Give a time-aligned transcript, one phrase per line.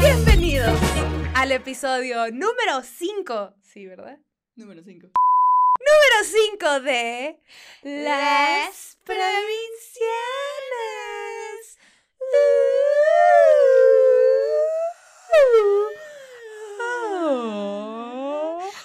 [0.00, 0.80] Bienvenidos
[1.34, 3.54] al episodio número 5.
[3.60, 4.18] Sí, ¿verdad?
[4.56, 5.08] Número 5.
[5.78, 7.38] Número 5 de
[7.82, 9.46] Las Provincianas.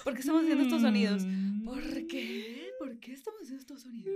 [0.03, 1.23] ¿Por qué estamos haciendo estos sonidos?
[2.11, 2.69] ¿Por qué?
[2.77, 4.13] ¿Por qué estamos haciendo estos sonidos?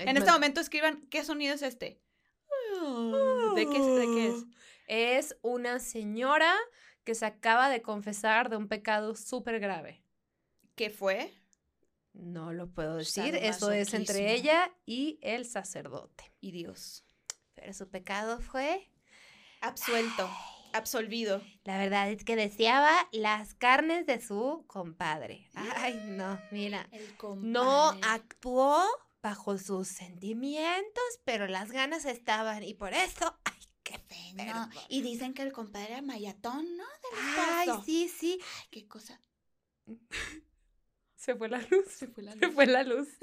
[0.00, 2.00] En este momento escriban qué sonido es este.
[3.54, 4.44] ¿De qué, es- de qué es?
[4.86, 6.54] Es una señora
[7.04, 10.02] que se acaba de confesar de un pecado súper grave.
[10.74, 11.32] ¿Qué fue?
[12.12, 16.32] No lo puedo decir, eso es entre ella y el sacerdote.
[16.40, 17.04] Y Dios.
[17.54, 18.90] Pero su pecado fue,
[19.60, 20.28] Absuelto.
[20.72, 21.42] Absolvido.
[21.64, 25.48] la verdad es que deseaba las carnes de su compadre.
[25.54, 28.84] Ay, no, mira, El no actuó
[29.22, 34.70] bajo sus sentimientos, pero las ganas estaban y por eso, ay, qué pena.
[34.88, 36.84] Y dicen que el compadre era mayatón, ¿no?
[36.84, 38.38] Del Ay, sí, sí.
[38.40, 39.20] Ay, qué cosa.
[41.18, 41.84] Se fue la luz.
[41.90, 42.54] Se fue la Se luz.
[42.54, 43.08] fue la luz.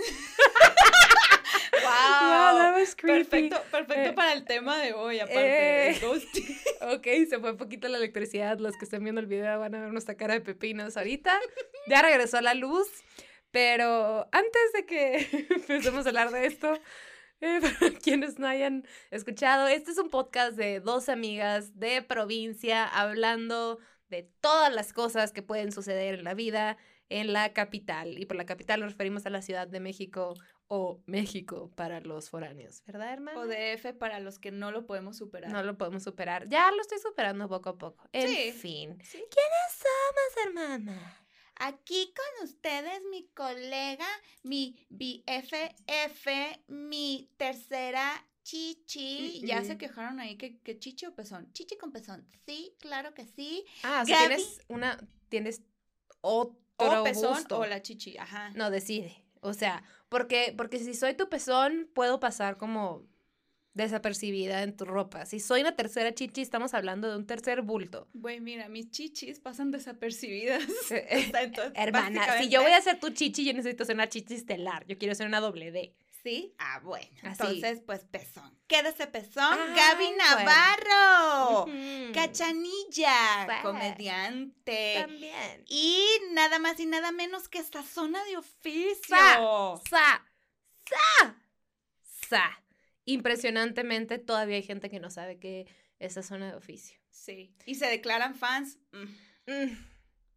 [1.83, 1.91] Wow.
[1.91, 3.29] Wow, that was creepy.
[3.29, 5.89] Perfecto, perfecto Eh, para el tema de hoy, aparte.
[5.91, 5.99] eh.
[6.01, 6.57] ghosting.
[6.81, 8.57] Ok, se fue un poquito la electricidad.
[8.59, 11.37] Los que estén viendo el video van a ver nuestra cara de pepinos ahorita.
[11.87, 12.87] Ya regresó la luz.
[13.51, 16.73] Pero antes de que empecemos a hablar de esto,
[17.41, 22.85] eh, para quienes no hayan escuchado, este es un podcast de dos amigas de provincia
[22.85, 26.77] hablando de todas las cosas que pueden suceder en la vida
[27.09, 28.17] en la capital.
[28.19, 30.33] Y por la capital nos referimos a la Ciudad de México
[30.67, 33.39] o México para los foráneos, ¿verdad, hermano?
[33.41, 35.51] O DF para los que no lo podemos superar.
[35.51, 36.49] No lo podemos superar.
[36.49, 38.09] Ya lo estoy superando poco a poco.
[38.11, 38.51] En Sí.
[38.51, 38.97] fin.
[39.03, 39.17] Sí.
[39.17, 41.21] ¿Quiénes somos, hermana?
[41.57, 44.07] Aquí con ustedes mi colega,
[44.43, 46.27] mi BFF,
[46.67, 49.41] mi tercera Chichi.
[49.43, 51.51] Ya se quejaron ahí que, que chichi o pezón.
[51.53, 52.27] Chichi con pezón.
[52.45, 53.65] Sí, claro que sí.
[53.81, 54.99] Ah, o sea, tienes una.
[55.29, 55.63] Tienes
[56.21, 58.51] otro O pezón o la chichi, ajá.
[58.55, 59.23] No, decide.
[59.41, 63.05] O sea, porque, porque si soy tu pezón, puedo pasar como
[63.75, 65.25] desapercibida en tu ropa.
[65.25, 68.07] Si soy una tercera chichi, estamos hablando de un tercer bulto.
[68.13, 70.63] Güey, mira, mis chichis pasan desapercibidas.
[70.81, 74.07] O sea, entonces, Hermana, si yo voy a ser tu chichi, yo necesito ser una
[74.07, 74.85] chichi estelar.
[74.87, 75.93] Yo quiero ser una doble D.
[76.25, 76.55] ¿Sí?
[76.57, 77.07] Ah, bueno.
[77.21, 77.43] Así.
[77.43, 78.51] Entonces, pues pezón.
[78.65, 79.59] Quédese pezón.
[79.59, 80.05] Ay, Gaby.
[80.17, 81.65] Navarro.
[82.15, 83.61] Cachanilla.
[83.61, 84.95] Comediante.
[85.01, 85.63] También.
[85.67, 89.15] Y nada más y nada menos que esta zona de oficio.
[89.15, 89.79] Sa.
[89.87, 90.25] Sa.
[90.89, 91.35] Sa.
[92.27, 92.63] Sa.
[93.05, 95.67] Impresionantemente, todavía hay gente que no sabe que
[95.99, 96.97] esa zona de oficio.
[97.11, 97.53] Sí.
[97.67, 98.79] Y se declaran fans.
[98.93, 99.77] Mm, Mm,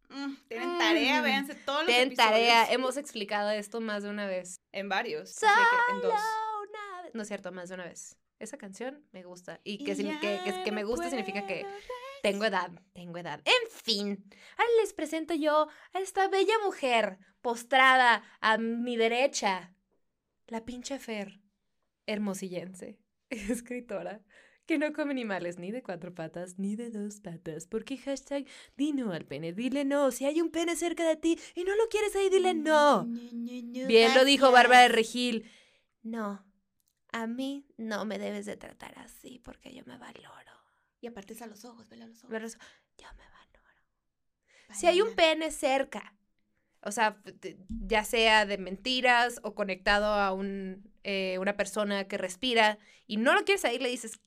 [0.09, 1.23] mm, Tienen tarea, Mm.
[1.23, 2.17] véanse todos los episodios.
[2.17, 2.71] tarea.
[2.71, 4.61] Hemos explicado esto más de una vez.
[4.71, 5.35] En varios.
[5.39, 5.45] que
[5.93, 6.11] en dos.
[6.13, 7.15] Solo una vez.
[7.15, 8.17] No es cierto, más de una vez.
[8.39, 9.59] Esa canción me gusta.
[9.63, 11.65] Y que, Y que, que- ya que me gusta significa que
[12.23, 12.71] tengo edad.
[12.93, 13.41] Tengo edad.
[13.43, 14.23] En fin.
[14.57, 19.73] Ahora les presento yo a esta bella mujer postrada a mi derecha.
[20.47, 21.39] La pinche Fer.
[22.05, 22.97] Hermosillense.
[23.29, 24.21] Escritora.
[24.69, 27.65] Que no come animales ni de cuatro patas ni de dos patas.
[27.65, 28.45] Porque hashtag
[28.77, 29.51] di no al pene.
[29.51, 30.11] Dile no.
[30.11, 33.07] Si hay un pene cerca de ti y no lo quieres ahí, dile no.
[33.07, 35.49] Bien lo dijo Bárbara de Regil.
[36.03, 36.45] No,
[37.11, 40.51] a mí no me debes de tratar así porque yo me valoro.
[41.01, 42.29] Y aparte es a los ojos, vela a los ojos.
[42.95, 43.73] Yo me valoro.
[44.75, 46.15] Si hay un pene cerca,
[46.81, 47.19] o sea,
[47.87, 52.77] ya sea de mentiras o conectado a un, eh, una persona que respira
[53.07, 54.19] y no lo quieres ahí, le dices,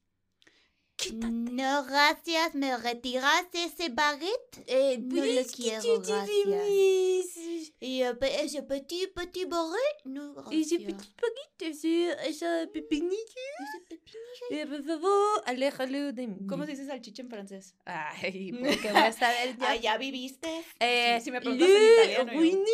[1.03, 1.33] quítate.
[1.33, 4.65] No, gracias, me retiras ese baguette?
[4.67, 7.37] Eh, No lo please, quiero, de gracias.
[7.81, 10.05] eh, pe- ese petit, petit baguette.
[10.05, 11.07] No, Y ese gracias.
[11.09, 13.17] petit paquete, ese- esa pepinilla,
[13.65, 14.47] Ese pepinillo.
[14.51, 16.47] eh, por favor, aléjalo de mí.
[16.49, 17.75] ¿Cómo se dice salchicha en francés?
[17.85, 18.53] Ay,
[18.87, 19.71] porque voy a saber ya.
[19.71, 20.65] Ah, ¿ya viviste?
[20.81, 22.41] Eh, si me preguntas le en italiano.
[22.41, 22.65] Winnie,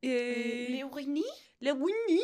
[0.00, 1.24] Eh, eh, Le Winnie?
[1.60, 2.22] le Winnie,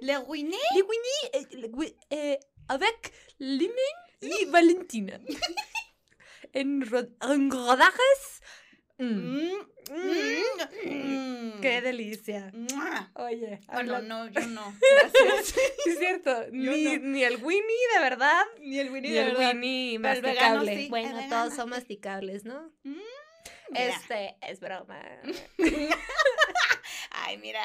[0.00, 0.58] Le Winnie?
[0.74, 2.38] le Winnie, eh, le Wi- eh,
[2.68, 3.74] avec limon
[4.20, 5.20] y Valentina.
[6.52, 8.40] en, ro- en rodajes.
[8.98, 9.04] Mm.
[9.50, 9.50] Mm,
[9.90, 11.56] Mm.
[11.56, 12.50] mm, Qué delicia.
[13.16, 14.74] Oye, Bueno, no, yo no.
[15.12, 15.54] Gracias.
[15.84, 17.02] es cierto, ni, no.
[17.08, 19.50] ni el Winnie de verdad, Ni el Winnie ni de el verdad.
[19.52, 20.76] Winnie Pero el vegano masticable.
[20.76, 22.72] sí, el bueno, vegano todos son masticables, ¿no?
[22.84, 22.96] Mm.
[23.74, 25.02] Este es broma.
[27.26, 27.60] Ay, mira.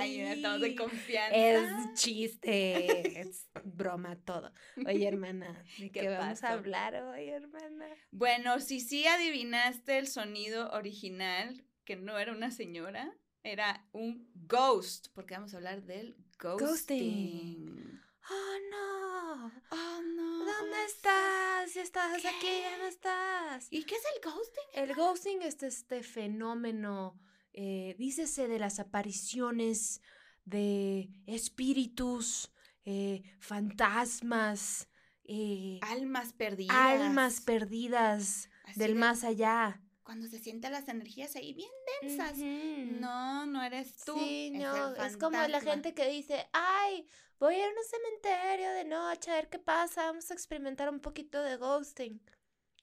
[0.00, 1.36] Ay, estamos de confianza.
[1.36, 4.52] Es chiste, es broma todo.
[4.86, 7.86] Oye, hermana, ¿de qué, vamos a hablar hoy, hermana?
[8.10, 15.08] Bueno, si sí adivinaste el sonido original, que no era una señora, era un ghost,
[15.14, 18.00] porque vamos a hablar del ghosting.
[18.30, 19.52] Oh, no.
[19.70, 20.44] Oh, no.
[20.44, 21.76] ¿Dónde estás?
[21.76, 23.68] Estás aquí, ya no estás.
[23.70, 24.64] ¿Y qué es el ghosting?
[24.74, 27.20] El ghosting es este fenómeno,
[27.52, 30.00] eh, dícese de las apariciones
[30.44, 32.52] de espíritus,
[32.84, 34.88] eh, fantasmas,
[35.24, 36.76] eh, almas perdidas.
[36.76, 41.70] Almas perdidas del más allá cuando se sienten las energías ahí bien
[42.00, 42.36] densas.
[42.36, 44.14] No, no eres tú.
[44.18, 47.06] Sí, no, es como la gente que dice, ay,
[47.38, 50.90] voy a ir a un cementerio de noche a ver qué pasa, vamos a experimentar
[50.90, 52.20] un poquito de ghosting.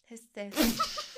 [0.07, 0.49] Este.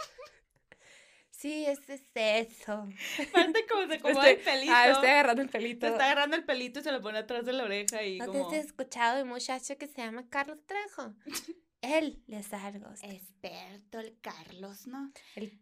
[1.41, 2.87] sí, es, es eso.
[3.29, 4.73] Aparte como se acomoda el pelito.
[4.73, 5.87] Ah, estoy agarrando el pelito.
[5.87, 8.49] está agarrando el pelito y se lo pone atrás de la oreja y ¿No como...
[8.49, 11.13] te has escuchado de un muchacho que se llama Carlos Trejo?
[11.81, 12.69] Él le da
[13.01, 15.11] Experto el Carlos, ¿no?
[15.35, 15.59] El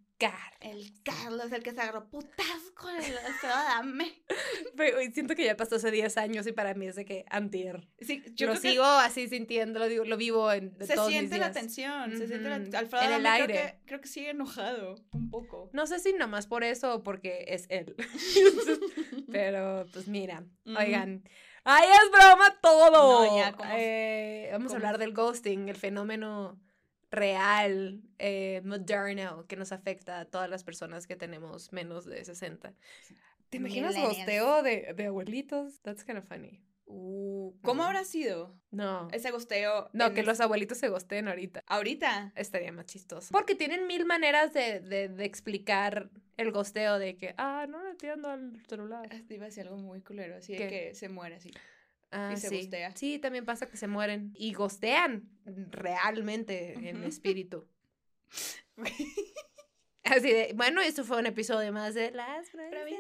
[0.60, 4.22] el Carlos, el que se agarró putas con el dame.
[5.14, 7.88] siento que ya pasó hace 10 años y para mí es de que antier.
[8.00, 12.18] Sí, yo lo sigo así sintiendo, lo, digo, lo vivo en Se siente la tensión,
[12.18, 13.54] se siente la Alfredo en el aire.
[13.54, 15.70] Creo que, creo que sigue enojado un poco.
[15.74, 17.96] No sé si nomás por eso o porque es él.
[19.32, 21.24] Pero pues mira, oigan.
[21.64, 23.26] ¡Ay, es broma todo!
[23.26, 26.58] No, ya, eh, vamos a hablar del ghosting, el fenómeno
[27.12, 32.74] real, eh, moderno, que nos afecta a todas las personas que tenemos menos de 60.
[33.50, 35.82] ¿Te imaginas gosteo de, de abuelitos?
[35.82, 36.62] That's kind of funny.
[36.92, 38.56] Uh, ¿Cómo habrá sido?
[38.72, 39.10] No.
[39.12, 39.90] Ese gosteo.
[39.94, 41.64] No, que los abuelitos se gosteen ahorita.
[41.68, 42.34] ¿Ahorita?
[42.36, 43.30] Estaría más chistoso.
[43.32, 48.30] Porque tienen mil maneras de, de, explicar el gosteo de que, ah, no le entiendo
[48.30, 49.08] al celular.
[49.30, 51.52] Iba a decir algo muy culero, así de que se muere así.
[52.12, 52.70] Ah, sí.
[52.96, 57.68] Sí, también pasa que se mueren y gostean realmente en espíritu.
[60.04, 63.00] Así de, bueno, eso fue un episodio más de Las Provincianas.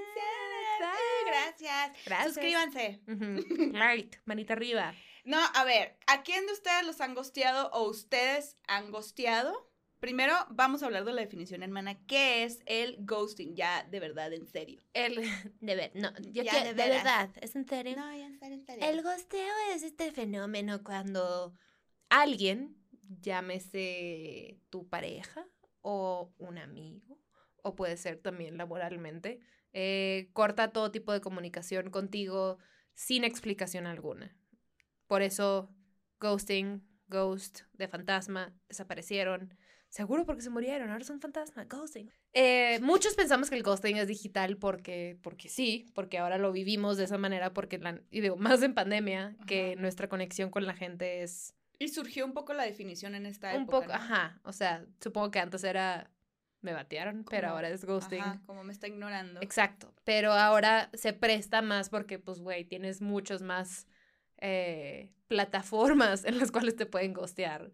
[1.25, 2.05] Gracias.
[2.05, 2.33] Gracias.
[2.33, 3.01] Suscríbanse.
[3.73, 4.93] Right, manita arriba.
[5.25, 9.68] No, a ver, ¿a quién de ustedes los han gosteado o ustedes han gosteado?
[9.99, 11.97] Primero vamos a hablar de la definición, hermana.
[12.05, 13.55] ¿Qué es el ghosting?
[13.55, 14.81] Ya, de verdad, en serio.
[14.93, 15.15] El,
[15.59, 17.97] de ver, no, yo ya, de, verdad, ¿es en serio?
[17.97, 18.87] No, ya en serio.
[18.87, 21.53] El ghosteo es este fenómeno cuando
[22.07, 22.77] alguien,
[23.21, 25.45] llámese tu pareja
[25.81, 27.19] o un amigo,
[27.61, 29.41] o puede ser también laboralmente,
[29.73, 32.57] eh, corta todo tipo de comunicación contigo
[32.93, 34.33] sin explicación alguna.
[35.07, 35.69] Por eso,
[36.21, 39.57] ghosting, ghost, de fantasma, desaparecieron
[39.89, 42.11] Seguro porque se murieron, ahora son fantasmas, ghosting.
[42.33, 46.97] Eh, muchos pensamos que el ghosting es digital porque, porque sí, porque ahora lo vivimos
[46.97, 50.75] de esa manera, porque, la, y digo, más en pandemia, que nuestra conexión con la
[50.75, 51.55] gente es...
[51.79, 53.77] Y surgió un poco la definición en esta un época.
[53.77, 56.11] Un poco, ajá, o sea, supongo que antes era
[56.61, 58.21] me batearon, pero ahora es ghosting.
[58.21, 59.41] Ajá, como me está ignorando.
[59.41, 63.87] Exacto, pero ahora se presta más porque, pues, güey, tienes muchos más
[64.37, 67.71] eh, plataformas en las cuales te pueden ghostear.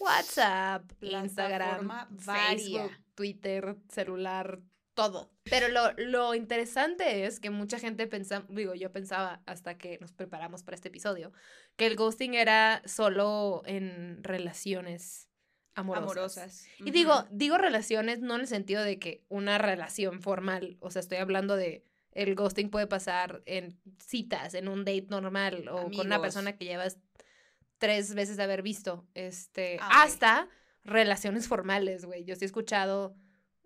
[0.00, 4.60] WhatsApp, Instagram, Facebook, Twitter, celular,
[4.94, 5.30] todo.
[5.44, 10.12] Pero lo, lo, interesante es que mucha gente pensaba, digo, yo pensaba hasta que nos
[10.12, 11.32] preparamos para este episodio,
[11.76, 15.28] que el ghosting era solo en relaciones
[15.74, 16.04] amorosas.
[16.04, 16.66] amorosas.
[16.78, 21.00] Y digo, digo relaciones no en el sentido de que una relación formal, o sea,
[21.00, 26.06] estoy hablando de el ghosting puede pasar en citas, en un date normal o con
[26.06, 26.98] una persona que llevas
[27.82, 30.48] tres veces de haber visto, este, ah, hasta
[30.84, 32.22] relaciones formales, güey.
[32.22, 33.16] Yo sí he escuchado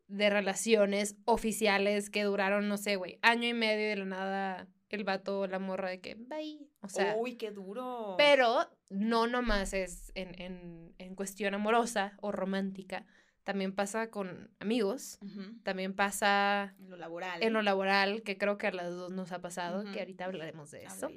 [0.08, 4.68] de relaciones oficiales que duraron, no sé, güey, año y medio y de la nada
[4.88, 6.66] el vato o la morra de que, bye.
[6.80, 7.14] O sea.
[7.18, 8.14] Uy, qué duro.
[8.16, 13.04] Pero no nomás es en, en, en cuestión amorosa o romántica.
[13.44, 15.18] También pasa con amigos.
[15.62, 16.74] También pasa.
[16.78, 17.42] En lo laboral.
[17.42, 20.70] En lo laboral, que creo que a las dos nos ha pasado, que ahorita hablaremos
[20.70, 21.10] de eso.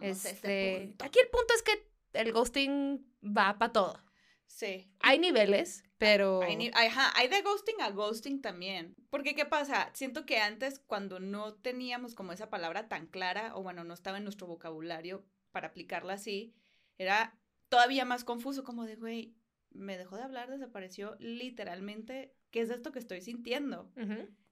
[0.00, 4.04] este, este aquí el punto es que el ghosting va para todo.
[4.46, 4.88] Sí.
[5.00, 6.42] Hay niveles, pero...
[6.42, 8.94] Hay, ajá, hay de ghosting a ghosting también.
[9.10, 9.90] Porque, ¿qué pasa?
[9.94, 14.18] Siento que antes, cuando no teníamos como esa palabra tan clara, o bueno, no estaba
[14.18, 16.54] en nuestro vocabulario para aplicarla así,
[16.98, 19.34] era todavía más confuso, como de, güey,
[19.70, 22.32] me dejó de hablar, desapareció literalmente.
[22.50, 23.90] ¿Qué es esto que estoy sintiendo?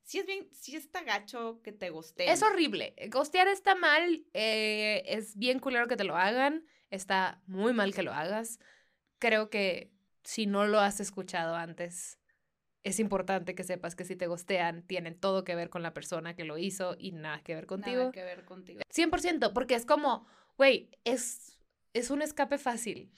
[0.02, 2.28] Si es bien, si está gacho que te gosteen.
[2.28, 2.96] Es horrible.
[3.08, 6.66] Ghostear está mal, eh, es bien culero que te lo hagan.
[6.92, 8.60] Está muy mal que lo hagas.
[9.18, 9.90] Creo que
[10.22, 12.18] si no lo has escuchado antes,
[12.84, 16.36] es importante que sepas que si te gostean, tienen todo que ver con la persona
[16.36, 17.98] que lo hizo y nada que ver contigo.
[17.98, 18.82] Nada que ver contigo.
[18.94, 20.26] 100%, porque es como,
[20.58, 21.58] güey, es,
[21.94, 23.10] es un escape fácil.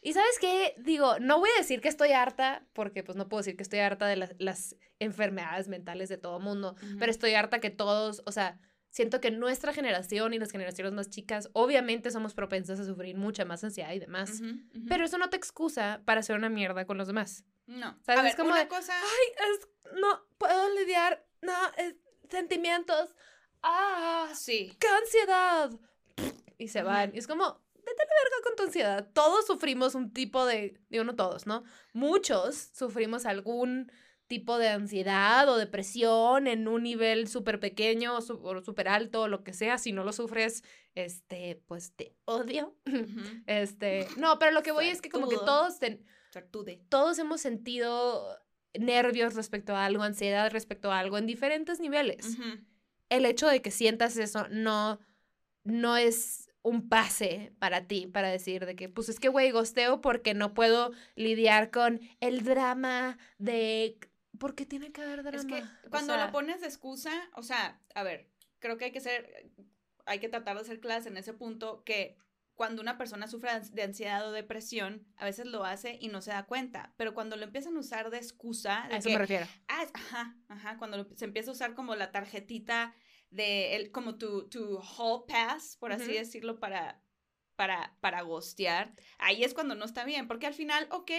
[0.00, 3.40] Y sabes qué, digo, no voy a decir que estoy harta, porque pues no puedo
[3.40, 7.58] decir que estoy harta de las, las enfermedades mentales de todo mundo, pero estoy harta
[7.58, 8.58] que todos, o sea,
[8.96, 13.44] siento que nuestra generación y las generaciones más chicas, obviamente somos propensas a sufrir mucha
[13.44, 14.40] más ansiedad y demás,
[14.88, 17.44] pero eso no te excusa para hacer una mierda con los demás.
[17.66, 17.98] no.
[18.02, 18.20] ¿sabes?
[18.20, 18.94] A ver, Es como una de- cosa.
[18.98, 19.68] Ay, es,
[20.00, 21.96] no puedo lidiar, no, es-
[22.30, 23.14] sentimientos,
[23.62, 24.72] ah, Sí.
[24.80, 25.70] qué ansiedad.
[26.58, 27.14] Y se van.
[27.14, 29.08] Y es como, vete a la verga con tu ansiedad.
[29.12, 31.64] Todos sufrimos un tipo de, digo no todos, ¿no?
[31.92, 33.92] Muchos sufrimos algún
[34.26, 39.44] tipo de ansiedad o depresión en un nivel súper pequeño o súper alto o lo
[39.44, 39.78] que sea.
[39.78, 40.62] Si no lo sufres,
[40.94, 42.76] este, pues te odio.
[43.46, 46.04] Este, no, pero lo que voy es que como que todos, ten-
[46.88, 48.36] todos hemos sentido
[48.78, 52.36] nervios respecto a algo, ansiedad respecto a algo en diferentes niveles
[53.08, 54.98] el hecho de que sientas eso no,
[55.64, 60.00] no es un pase para ti, para decir de que, pues es que, güey, gosteo
[60.00, 63.96] porque no puedo lidiar con el drama de...
[64.38, 65.38] ¿Por qué tiene que haber drama?
[65.38, 68.86] Es que O cuando sea, lo pones de excusa, o sea, a ver, creo que
[68.86, 69.50] hay que ser,
[70.04, 72.16] hay que tratar de hacer clase en ese punto que
[72.54, 76.30] cuando una persona sufre de ansiedad o depresión, a veces lo hace y no se
[76.30, 79.18] da cuenta, pero cuando lo empiezan a usar de excusa, de A eso que, me
[79.18, 79.46] refiero.
[79.68, 82.94] ah, es- ajá, ajá, cuando lo- se empieza a usar como la tarjetita
[83.30, 87.02] de, el, como tu, tu hall pass, por así decirlo, para,
[87.56, 91.10] para, para gostear, ahí es cuando no está bien, porque al final, ok,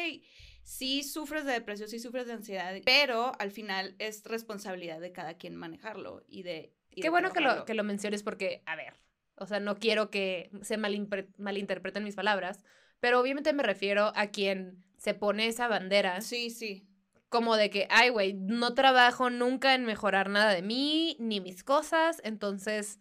[0.63, 5.35] sí sufres de depresión, sí sufres de ansiedad, pero al final es responsabilidad de cada
[5.35, 6.73] quien manejarlo y de...
[6.89, 8.93] y Qué de bueno que lo, que lo menciones porque, a ver,
[9.35, 12.63] o sea, no quiero que se malinterpreten mis palabras,
[12.99, 16.87] pero obviamente me refiero a quien se pone esa bandera Sí, sí.
[17.29, 21.63] como de que, ay, güey, no trabajo nunca en mejorar nada de mí, ni mis
[21.63, 22.99] cosas, entonces,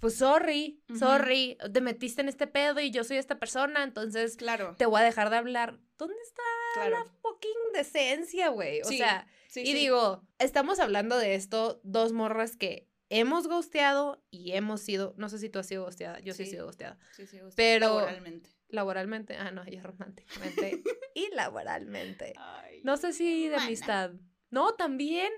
[0.00, 4.74] pues sorry, sorry, te metiste en este pedo y yo soy esta persona, entonces Claro,
[4.78, 5.78] te voy a dejar de hablar.
[5.98, 6.42] ¿Dónde está
[6.74, 6.90] claro.
[6.98, 8.80] la fucking decencia, güey?
[8.82, 9.74] O Sí, sea, Sí, y sí.
[9.74, 15.38] digo, estamos hablando de esto, dos morras que hemos ghosteado y hemos sido, no sé
[15.38, 16.98] si tú has sido ghosteada, yo sí, he sido ghosteada.
[17.12, 18.50] Sí, sí, pero- laboralmente.
[18.68, 20.82] Laboralmente, ah, no, ella románticamente
[21.14, 22.32] y laboralmente.
[22.36, 24.10] Ay, No sé si de amistad.
[24.50, 25.32] No, también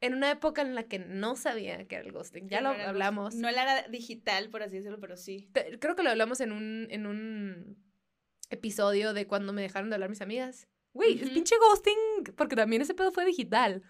[0.00, 2.48] en una época en la que no sabía que era el ghosting.
[2.48, 3.34] Ya lo hablamos.
[3.34, 5.50] No era digital, por así decirlo, pero sí.
[5.52, 7.76] Te- Creo que lo hablamos en un, en un
[8.50, 10.68] episodio de cuando me dejaron de hablar mis amigas.
[10.92, 13.82] Güey, es pinche ghosting, porque también ese pedo fue digital.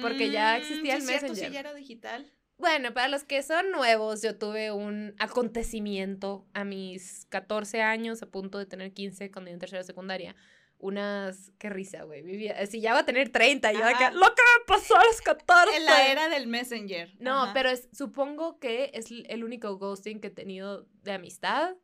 [0.00, 1.46] Porque ya Mm, existía el cierto, Messenger.
[1.48, 2.32] sí, ya era digital.
[2.56, 8.26] Bueno, para los que son nuevos, yo tuve un acontecimiento a mis 14 años, a
[8.30, 10.34] punto de tener 15 cuando iba en tercera secundaria.
[10.80, 12.22] Unas, qué risa, güey.
[12.22, 14.12] Vivía, si ya va a tener 30, yo Ajá.
[14.12, 15.76] lo que me pasó a los 14.
[15.76, 17.16] En la era del Messenger.
[17.18, 17.52] No, Ajá.
[17.52, 21.74] pero es, supongo que es el único ghosting que he tenido de amistad.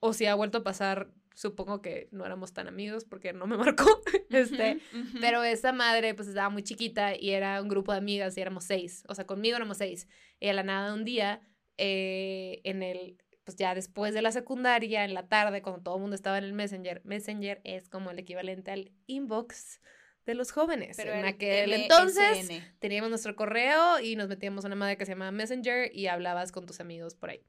[0.00, 3.56] O si ha vuelto a pasar, supongo que no éramos tan amigos porque no me
[3.74, 4.02] marcó.
[4.28, 4.80] este,
[5.20, 8.64] pero esa madre pues estaba muy chiquita y era un grupo de amigas y éramos
[8.64, 9.02] seis.
[9.08, 10.08] O sea, conmigo éramos seis.
[10.40, 11.40] Y a la nada un día,
[11.78, 13.16] eh, en el,
[13.46, 16.44] pues ya después de la secundaria, en la tarde, cuando todo el mundo estaba en
[16.44, 19.80] el Messenger, Messenger es como el equivalente al inbox
[20.26, 20.96] de los jóvenes.
[20.96, 22.50] Pero en aquel entonces
[22.80, 26.50] teníamos nuestro correo y nos metíamos a una madre que se llamaba Messenger y hablabas
[26.50, 27.40] con tus amigos por ahí.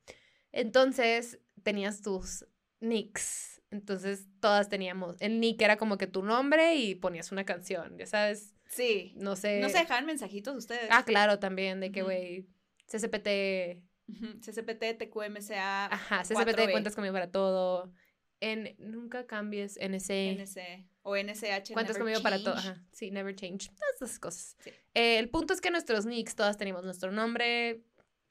[0.51, 2.45] Entonces tenías tus
[2.79, 3.59] nicks.
[3.71, 5.15] Entonces todas teníamos.
[5.19, 8.53] El nick era como que tu nombre y ponías una canción, ya sabes.
[8.67, 9.13] Sí.
[9.15, 9.61] No sé.
[9.61, 10.89] ¿No se dejaban mensajitos ustedes?
[10.91, 12.45] Ah, claro, también, de que, güey,
[12.85, 13.27] CCPT.
[13.27, 16.45] Ujú, CCPT, TQMSA, Ajá, 4B.
[16.45, 17.91] CCPT, cuentas conmigo para todo.
[18.39, 20.37] En, nunca cambies NC.
[20.39, 21.73] NC o NSH.
[21.73, 22.55] Cuentas conmigo para todo.
[22.55, 23.69] Ajá, sí, never change.
[23.69, 24.55] Todas esas cosas.
[24.59, 24.71] Sí.
[24.93, 27.81] Eh, el punto es que nuestros nicks todas teníamos nuestro nombre,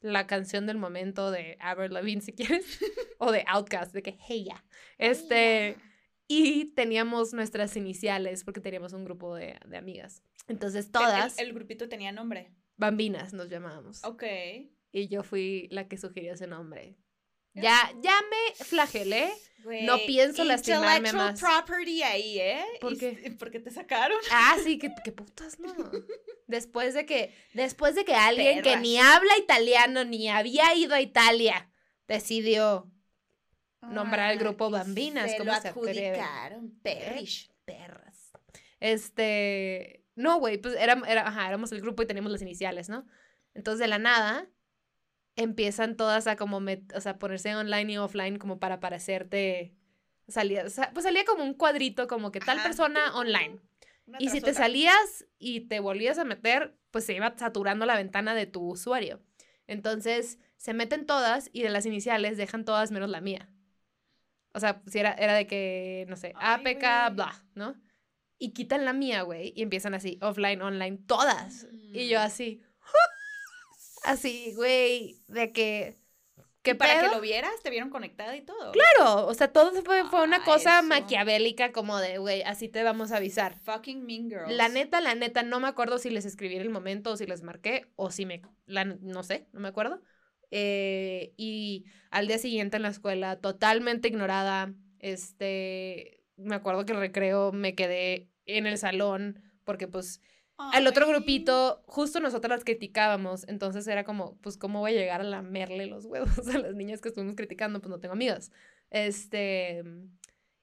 [0.00, 2.64] la canción del momento de Avril Lavigne, si quieres,
[3.18, 4.64] o de Outcast, de que hey ya.
[4.99, 5.76] Este,
[6.28, 10.23] y teníamos nuestras iniciales porque teníamos un grupo de, de amigas.
[10.47, 12.52] Entonces El- todas, El, el grupito tenía nombre.
[12.76, 14.04] bambinas nos llamábamos.
[14.04, 14.23] Ok.
[14.97, 16.97] Y yo fui la que sugirió ese nombre.
[17.53, 19.31] Ya, ya me flagelé.
[19.83, 21.41] No pienso lastimarme intellectual más.
[21.41, 22.65] property ahí, ¿eh?
[22.81, 23.35] ¿Por qué?
[23.38, 24.17] Porque te sacaron.
[24.31, 25.75] Ah, sí, que, que putas, no.
[26.47, 31.03] Después de que, después de que alguien que ni habla italiano ni había ido a
[31.03, 31.71] Italia
[32.09, 32.91] decidió
[33.83, 37.50] nombrar al grupo Bambinas, Se ¿cómo lo se adjudicaron, perrish.
[37.67, 38.33] perras.
[38.81, 43.07] Este, no, güey, pues era, era- ajá, éramos el grupo y teníamos las iniciales, ¿no?
[43.53, 44.49] Entonces de la nada
[45.37, 49.75] empiezan todas a como, met- o sea, ponerse online y offline como para parecerte,
[50.28, 52.69] salía, o sea, pues salía como un cuadrito como que tal Ajá.
[52.69, 53.61] persona online.
[54.07, 54.64] Una Y si te otra.
[54.64, 59.21] salías y te volvías a meter, pues se iba saturando la ventana de tu usuario.
[59.66, 63.49] Entonces, se meten todas y de las iniciales dejan todas menos la mía.
[64.55, 67.14] O sea, si era, era de que, no sé, Ay, APK, güey.
[67.14, 67.75] bla, ¿no?
[68.38, 71.66] Y quitan la mía, güey, y empiezan así, offline, online, todas.
[71.73, 72.23] Y yo Mm.
[72.23, 72.62] así,
[74.06, 75.96] así, güey, de que...
[76.62, 78.72] ¿Qué Para que lo vieras, te vieron conectada y todo.
[78.72, 80.88] Claro, o sea, todo fue, fue una Ah, cosa eso.
[80.88, 83.56] maquiavélica como de, güey, así te vamos a avisar.
[83.60, 84.50] Fucking Mean Girls.
[84.52, 87.25] La neta, la neta, no me acuerdo si les escribí en el momento o si
[87.25, 90.02] les marqué o si me, la- no sé, no me acuerdo.
[90.50, 96.98] Eh, y al día siguiente en la escuela, totalmente ignorada, este, me acuerdo que el
[96.98, 100.20] recreo me quedé en el salón porque pues
[100.58, 105.20] al otro grupito, justo nosotros las criticábamos, entonces era como, pues, ¿cómo voy a llegar
[105.20, 107.80] a lamerle los huevos a las niñas que estuvimos criticando?
[107.80, 108.50] Pues no tengo amigas.
[108.90, 109.84] Este,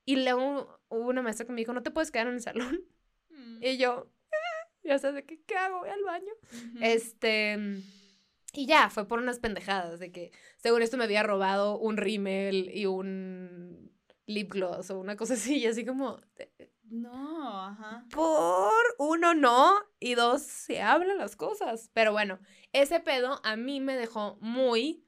[0.05, 2.81] y luego hubo una maestra que me dijo, no te puedes quedar en el salón.
[3.29, 3.63] Mm.
[3.63, 5.79] Y yo, "Ah", ya sabes de qué, ¿qué hago?
[5.79, 6.33] Voy al baño.
[6.81, 7.57] Este,
[8.53, 12.69] y ya, fue por unas pendejadas de que, según esto, me había robado un rímel
[12.73, 13.91] y un
[14.25, 16.19] lip gloss o una cosa así, y así como,
[16.93, 18.05] No, ajá.
[18.11, 21.89] por uno no y dos se hablan las cosas.
[21.93, 22.39] Pero bueno,
[22.71, 25.03] ese pedo a mí me dejó muy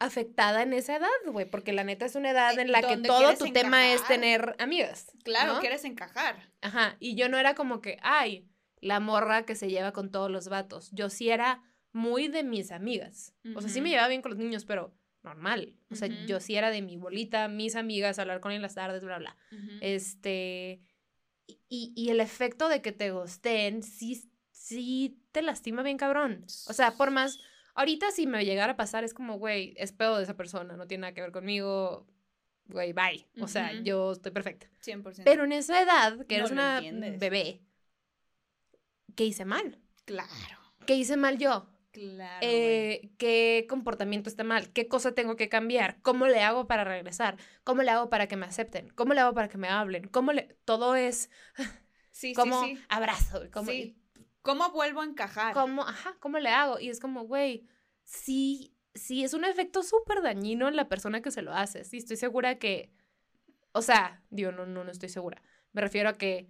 [0.00, 3.34] afectada en esa edad, güey, porque la neta es una edad en la que todo
[3.36, 5.12] tu tema es tener amigas.
[5.24, 5.60] Claro, ¿no?
[5.60, 6.50] quieres encajar.
[6.62, 8.48] Ajá, y yo no era como que, ay,
[8.80, 10.90] la morra que se lleva con todos los vatos.
[10.92, 11.62] Yo sí era
[11.92, 13.34] muy de mis amigas.
[13.54, 15.74] O sea, sí me llevaba bien con los niños, pero normal.
[15.90, 18.74] O sea, yo sí era de mi bolita, mis amigas, hablar con ellas en las
[18.74, 19.36] tardes, bla, bla.
[19.80, 20.80] Este.
[21.68, 26.44] Y, y el efecto de que te gusten, sí, sí te lastima bien cabrón.
[26.68, 27.38] O sea, por más.
[27.74, 30.86] Ahorita si me llegara a pasar, es como, güey, es pedo de esa persona, no
[30.86, 32.06] tiene nada que ver conmigo.
[32.66, 33.26] Güey, bye.
[33.40, 34.66] O sea, yo estoy perfecta.
[34.84, 35.22] 100%.
[35.24, 37.18] Pero en esa edad, que No eres una entiendes.
[37.20, 37.62] bebé,
[39.14, 39.78] ¿qué hice mal?
[40.04, 40.28] Claro,
[40.86, 41.68] ¿Qué hice mal yo?
[41.92, 42.40] Claro.
[42.40, 44.72] Eh, ¿Qué comportamiento está mal?
[44.72, 46.00] ¿Qué cosa tengo que cambiar?
[46.02, 47.36] ¿Cómo le hago para regresar?
[47.64, 48.88] ¿Cómo le hago para que me acepten?
[48.90, 50.08] ¿Cómo le hago para que me hablen?
[50.08, 50.56] ¿Cómo le...
[50.64, 51.30] Todo es
[52.10, 52.84] sí, como sí, sí.
[52.88, 53.42] abrazo.
[53.52, 53.96] Como, Sí.
[54.42, 55.52] ¿Cómo vuelvo a encajar?
[55.54, 56.78] ¿Cómo, ajá, ¿cómo le hago?
[56.80, 57.66] Y es como, güey,
[58.04, 61.84] sí, sí, es un efecto súper dañino en la persona que se lo hace.
[61.84, 62.90] Sí, estoy segura que,
[63.72, 65.42] o sea, digo, no, no, no estoy segura.
[65.72, 66.48] Me refiero a que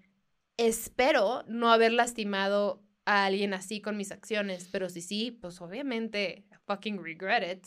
[0.57, 6.44] espero no haber lastimado a alguien así con mis acciones, pero si sí, pues obviamente,
[6.66, 7.66] fucking regret it.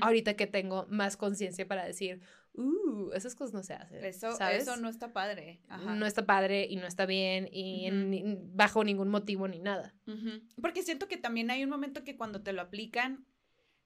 [0.00, 2.20] Ahorita que tengo más conciencia para decir,
[2.54, 4.04] uh, esas cosas no se hacen.
[4.04, 4.62] Eso, ¿sabes?
[4.62, 5.60] eso no está padre.
[5.68, 5.96] Ajá.
[5.96, 7.90] No está padre y no está bien y
[8.54, 9.92] bajo ningún motivo ni nada.
[10.60, 13.26] Porque siento que también hay un momento que cuando te lo aplican,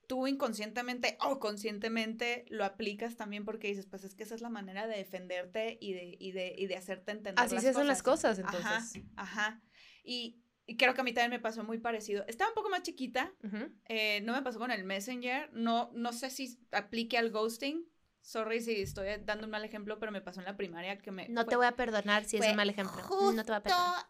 [0.07, 4.51] tú inconscientemente o conscientemente lo aplicas también porque dices, pues es que esa es la
[4.51, 7.43] manera de defenderte y de, y de, y de hacerte entender.
[7.43, 9.03] Así las se hacen las cosas, Ajá, entonces.
[9.17, 9.63] Ajá.
[10.07, 12.25] Y, y creo que a mí también me pasó muy parecido.
[12.29, 13.71] Estaba un poco más chiquita, Ujú.
[13.87, 17.85] eh, no me pasó con el Messenger, no, no sé si aplique al ghosting.
[18.23, 21.29] Sorry si estoy dando un mal ejemplo, pero me pasó en la primaria que me...
[21.29, 22.97] No fue- te voy a perdonar si es un mal ejemplo.
[22.97, 24.07] No te voy a justo perdonar.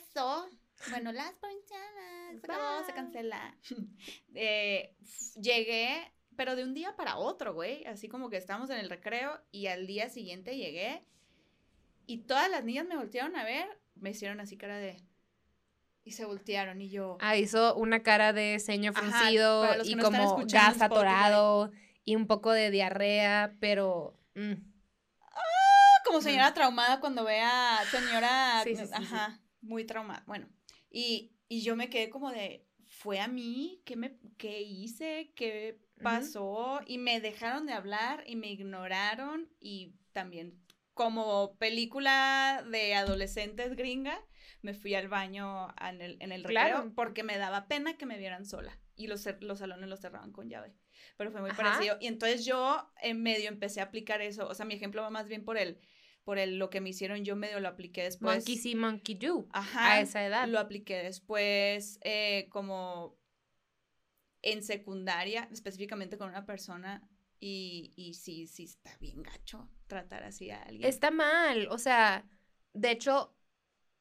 [0.00, 0.48] eso.
[0.88, 2.40] Bueno, las provincianas.
[2.40, 3.56] Se acabó, se cancela.
[4.34, 4.96] Eh,
[5.40, 7.84] llegué, pero de un día para otro, güey.
[7.86, 11.04] Así como que estábamos en el recreo y al día siguiente llegué
[12.06, 14.96] y todas las niñas me voltearon a ver, me hicieron así cara de...
[16.04, 17.18] Y se voltearon y yo...
[17.20, 21.70] Ah, hizo una cara de ceño fruncido y no como gas atorado
[22.04, 24.18] y un poco de diarrea, pero...
[24.34, 24.54] mm,
[26.04, 30.24] como señora traumada cuando ve a señora, Sí, sí, sí, ajá, muy traumada.
[30.26, 30.48] Bueno,
[30.90, 33.80] y, y yo me quedé como de, ¿fue a mí?
[33.84, 35.32] ¿Qué, me, qué hice?
[35.36, 36.80] ¿Qué pasó?
[36.86, 40.58] Y me dejaron de hablar y me ignoraron y también
[40.94, 44.20] como película de adolescentes gringa,
[44.62, 46.92] me fui al baño en el, en el recreo Claro.
[46.94, 50.48] porque me daba pena que me vieran sola y los, los salones los cerraban con
[50.48, 50.74] llave.
[51.16, 51.62] Pero fue muy Ajá.
[51.62, 51.96] parecido.
[52.00, 54.46] Y entonces yo en medio empecé a aplicar eso.
[54.48, 55.78] O sea, mi ejemplo va más bien por el,
[56.24, 58.36] por el lo que me hicieron, yo medio lo apliqué después.
[58.36, 59.48] monkey see, monkey do.
[59.52, 59.92] Ajá.
[59.94, 60.46] a esa edad.
[60.48, 63.18] Lo apliqué después eh, como
[64.42, 67.06] en secundaria, específicamente con una persona.
[67.42, 70.86] Y, y sí, sí está bien gacho tratar así a alguien.
[70.86, 72.28] Está mal, o sea,
[72.74, 73.34] de hecho,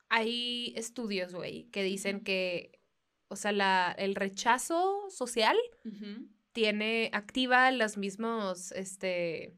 [0.09, 2.81] hay estudios, güey, que dicen que,
[3.27, 5.57] o sea, la, el rechazo social
[6.51, 9.55] tiene, activa los mismos, este,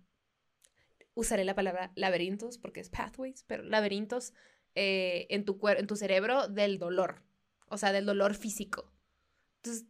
[1.14, 4.34] usaré la palabra laberintos porque es pathways, pero laberintos
[4.76, 7.24] eh, en, tu en tu cerebro del dolor,
[7.68, 8.94] o sea, del dolor físico.
[9.58, 9.86] Entonces,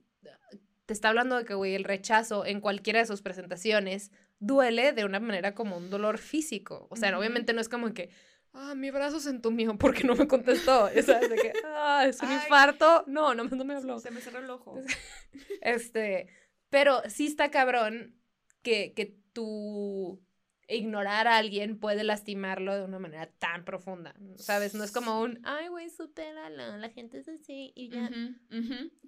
[0.85, 5.05] te está hablando de que, güey, el rechazo en cualquiera de sus presentaciones duele de
[5.05, 6.87] una manera como un dolor físico.
[6.89, 8.09] O sea, obviamente no es como que
[8.53, 10.85] ah, mi brazo se entumió porque no me contestó.
[10.97, 12.35] O sea, de que, ah, es un Ay.
[12.35, 13.03] infarto.
[13.07, 13.99] No, no, me- no me habló.
[13.99, 14.75] Se me cerró el ojo.
[15.61, 16.27] Este,
[16.69, 18.15] pero sí está cabrón
[18.63, 20.21] que, que tú
[20.67, 24.73] ignorar a alguien puede lastimarlo de una manera tan profunda, ¿sabes?
[24.73, 28.09] No es como un, ay, güey, supéralo, la gente es así y ya.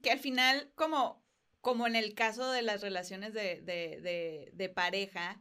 [0.01, 1.23] Que al final, como,
[1.61, 5.39] como en el caso de las relaciones de, de, de, de pareja,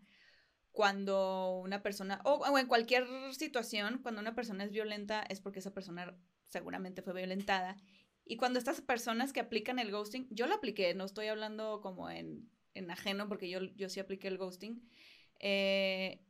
[0.73, 5.59] cuando una persona, o, o en cualquier situación, cuando una persona es violenta, es porque
[5.59, 6.17] esa persona
[6.49, 7.77] seguramente fue violentada.
[8.25, 12.09] Y cuando estas personas que aplican el ghosting, yo lo apliqué, no estoy hablando como
[12.09, 14.83] en, en ajeno, porque yo, yo sí apliqué el ghosting,
[15.41, 16.25] eh,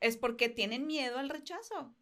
[0.00, 1.96] es porque tienen miedo al rechazo.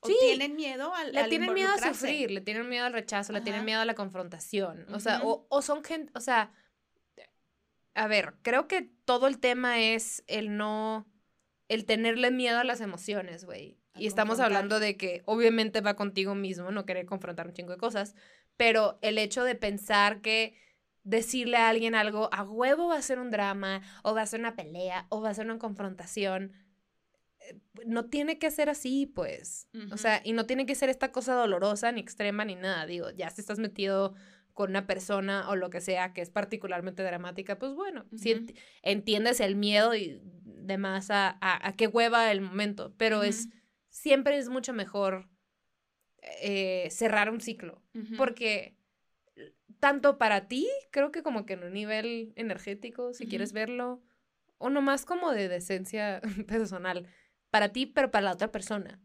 [0.00, 0.16] O Sí.
[0.20, 3.40] tienen miedo al, Le al tienen miedo a sufrir, le tienen miedo al rechazo, le
[3.40, 4.86] tienen miedo a la confrontación.
[4.94, 6.52] O sea, o son gente, o sea,
[7.98, 11.06] a ver, creo que todo el tema es el no,
[11.66, 13.76] el tenerle miedo a las emociones, güey.
[13.96, 17.78] Y estamos hablando de que obviamente va contigo mismo, no querer confrontar un chingo de
[17.78, 18.14] cosas,
[18.56, 20.54] pero el hecho de pensar que
[21.02, 24.38] decirle a alguien algo a huevo va a ser un drama, o va a ser
[24.38, 26.52] una pelea, o va a ser una confrontación,
[27.40, 29.66] eh, no tiene que ser así, pues.
[29.90, 32.86] O sea, y no tiene que ser esta cosa dolorosa, ni extrema, ni nada.
[32.86, 34.14] Digo, ya si estás metido
[34.58, 38.44] con una persona o lo que sea que es particularmente dramática, pues bueno, si
[38.82, 43.48] entiendes el miedo y demás a, a, a qué hueva el momento, pero es
[43.88, 45.28] siempre es mucho mejor
[46.42, 47.80] eh, cerrar un ciclo,
[48.16, 48.76] porque
[49.78, 54.02] tanto para ti, creo que como que en un nivel energético, si quieres verlo,
[54.56, 57.06] o nomás como de decencia personal,
[57.52, 59.00] para ti, pero para la otra persona.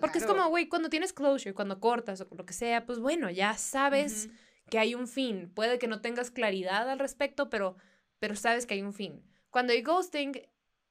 [0.00, 3.30] Porque es como, güey, cuando tienes closure, cuando cortas o lo que sea, pues bueno,
[3.30, 4.28] ya sabes.
[4.70, 5.50] Que hay un fin.
[5.54, 7.76] Puede que no tengas claridad al respecto, pero,
[8.18, 9.22] pero sabes que hay un fin.
[9.50, 10.32] Cuando hay ghosting,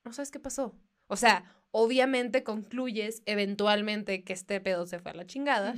[0.03, 0.75] no sabes qué pasó.
[1.07, 5.75] O sea, obviamente concluyes eventualmente que este pedo se fue a la chingada,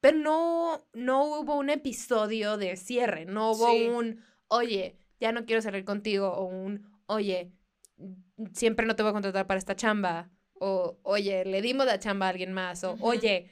[0.00, 3.86] pero no, no hubo un episodio de cierre, no hubo Sí.
[3.88, 7.52] un, oye, ya no quiero salir contigo, o un, oye,
[8.54, 12.26] siempre no te voy a contratar para esta chamba, o oye, le dimos la chamba
[12.26, 13.50] a alguien más, o oye,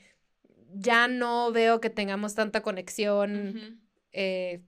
[0.79, 3.81] ya no veo que tengamos tanta conexión
[4.13, 4.63] eh,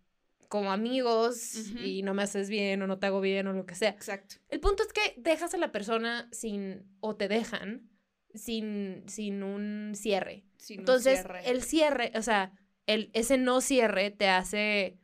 [0.49, 3.75] como amigos y no me haces bien o no te hago bien o lo que
[3.75, 3.91] sea.
[3.91, 4.37] Exacto.
[4.49, 7.91] El punto es que dejas a la persona sin, o te dejan
[8.35, 10.45] sin, sin un cierre.
[10.57, 11.51] Sin un Entonces, cierre.
[11.51, 12.53] el cierre, o sea,
[12.87, 14.99] el, ese no cierre te hace,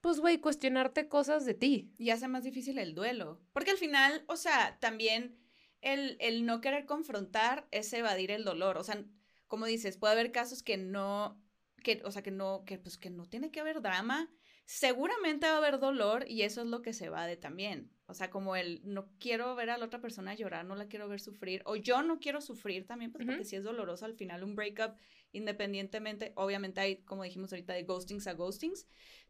[0.00, 1.90] pues, güey, cuestionarte cosas de ti.
[1.98, 3.40] Y hace más difícil el duelo.
[3.52, 5.38] Porque al final, o sea, también
[5.80, 8.76] el, el no querer confrontar es evadir el dolor.
[8.76, 9.02] O sea,
[9.46, 11.40] como dices, puede haber casos que no,
[11.82, 14.30] que, o sea, que no, que pues que no tiene que haber drama.
[14.66, 17.90] Seguramente va a haber dolor y eso es lo que se evade también.
[18.06, 21.08] O sea, como el no quiero ver a la otra persona llorar, no la quiero
[21.08, 24.42] ver sufrir, o yo no quiero sufrir también, pues porque si es doloroso al final
[24.42, 24.96] un breakup,
[25.32, 28.86] independientemente, obviamente hay, como dijimos ahorita, de ghostings a ghostings,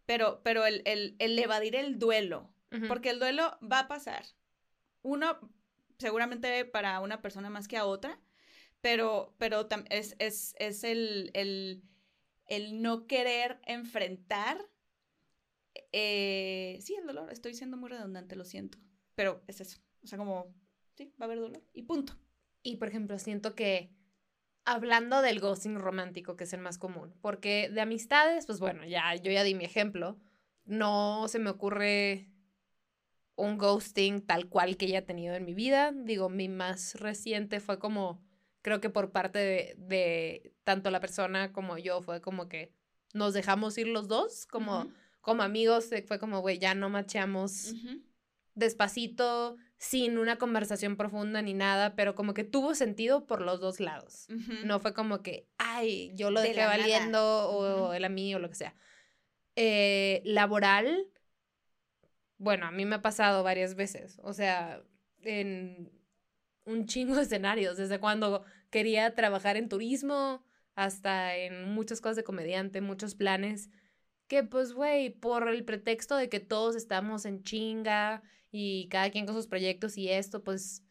[0.07, 2.53] pero, pero el, el, el evadir el duelo,
[2.88, 4.24] porque el duelo va a pasar.
[5.03, 5.38] Uno,
[5.98, 8.20] seguramente para una persona más que a otra,
[8.85, 11.83] pero, pero es, es, es el, el,
[12.49, 14.59] el no querer enfrentar.
[15.92, 18.77] eh, sí, el dolor, estoy siendo muy redundante, lo siento,
[19.14, 19.81] pero es eso.
[20.03, 20.55] O sea, como,
[20.97, 22.12] sí, va a haber dolor y punto.
[22.62, 23.90] Y por ejemplo, siento que
[24.66, 29.14] hablando del ghosting romántico, que es el más común, porque de amistades, pues bueno, ya
[29.14, 30.18] yo ya di mi ejemplo,
[30.66, 32.29] no se me ocurre
[33.37, 35.92] un ghosting tal cual que haya tenido en mi vida.
[35.94, 38.23] Digo, mi más reciente fue como,
[38.64, 42.72] creo que por parte de, de tanto la persona como yo, fue como que
[43.12, 46.88] nos dejamos ir los dos, como, Ujú, como amigos, eh, fue como, güey, ya no
[46.88, 47.74] macheamos
[48.55, 53.81] despacito, sin una conversación profunda ni nada, pero como que tuvo sentido por los dos
[53.81, 54.29] lados.
[54.64, 56.77] No fue como que, ay, yo lo De dejé nada.
[56.79, 58.74] valiendo o él a mí o lo que sea.
[59.57, 61.07] Eh, laboral,
[62.38, 64.83] bueno, a mí me ha pasado varias veces, o sea,
[65.22, 65.92] en
[66.64, 72.24] un chingo de escenarios, desde cuando quería trabajar en turismo hasta en muchas cosas de
[72.24, 73.70] comediante, muchos planes,
[74.27, 79.27] que pues, güey, por el pretexto de que todos estamos en chinga y cada quien
[79.27, 80.83] con sus proyectos y esto, pues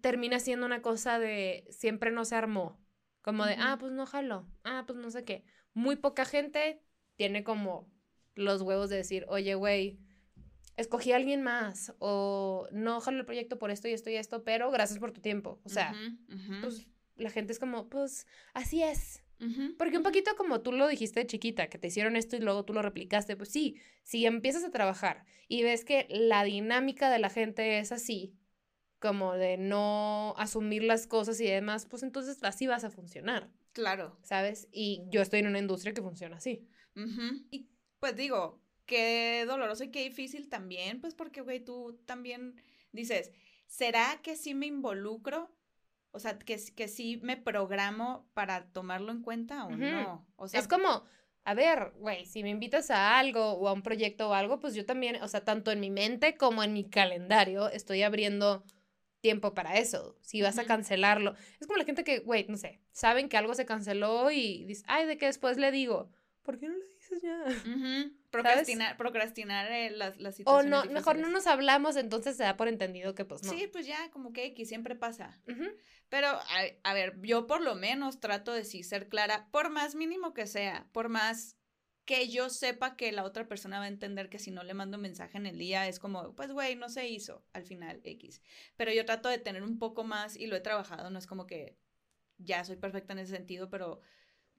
[0.00, 2.80] termina siendo una cosa de siempre no se armó.
[3.22, 5.44] Como de, ah, pues no jalo, ah, pues no sé qué.
[5.74, 6.80] Muy poca gente
[7.16, 7.90] tiene como
[8.34, 9.98] los huevos de decir, oye, güey,
[10.76, 14.44] escogí a alguien más o no jalo el proyecto por esto y esto y esto,
[14.44, 15.60] pero gracias por tu tiempo.
[15.64, 15.94] O sea,
[16.60, 16.86] pues
[17.16, 19.22] la gente es como, pues así es.
[19.76, 22.64] Porque un poquito como tú lo dijiste de chiquita, que te hicieron esto y luego
[22.64, 27.18] tú lo replicaste, pues sí, si empiezas a trabajar y ves que la dinámica de
[27.18, 28.34] la gente es así,
[28.98, 34.16] como de no asumir las cosas y demás, pues entonces así vas a funcionar, Claro.
[34.22, 34.68] ¿sabes?
[34.72, 36.66] Y yo estoy en una industria que funciona así.
[37.50, 37.68] Y
[38.00, 42.60] pues digo, qué doloroso y qué difícil también, pues porque, güey, tú también
[42.92, 43.32] dices,
[43.66, 45.50] ¿será que sí me involucro?
[46.12, 49.78] O sea, que, que sí me programo para tomarlo en cuenta o Ujú.
[49.78, 50.26] no.
[50.36, 51.04] O sea, es como,
[51.44, 54.74] a ver, güey, si me invitas a algo o a un proyecto o algo, pues
[54.74, 58.64] yo también, o sea, tanto en mi mente como en mi calendario estoy abriendo
[59.20, 60.16] tiempo para eso.
[60.22, 61.34] Si vas a cancelarlo.
[61.60, 64.84] Es como la gente que, güey, no sé, saben que algo se canceló y dices,
[64.86, 66.10] ay, de que después le digo,
[66.42, 66.85] ¿por qué no le
[68.30, 72.56] procrastinar, procrastinar eh, las, las O situaciones no, mejor no nos hablamos, entonces se da
[72.56, 73.52] por entendido que pues no.
[73.52, 75.40] Sí, pues ya, como que X siempre pasa.
[76.08, 76.44] Pero, a,
[76.82, 80.46] a ver, yo por lo menos trato de sí ser clara, por más mínimo que
[80.46, 81.56] sea, por más
[82.06, 84.96] que yo sepa que la otra persona va a entender que si no le mando
[84.96, 88.40] un mensaje en el día es como, pues, güey, no se hizo al final X.
[88.76, 91.46] Pero yo trato de tener un poco más y lo he trabajado, no es como
[91.46, 91.76] que
[92.38, 94.00] ya soy perfecta en ese sentido, pero,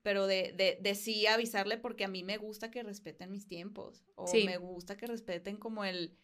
[0.03, 4.05] pero de, de, de sí avisarle porque a mí me gusta que respeten mis tiempos
[4.15, 4.45] o Sí.
[4.45, 6.17] me gusta que respeten como el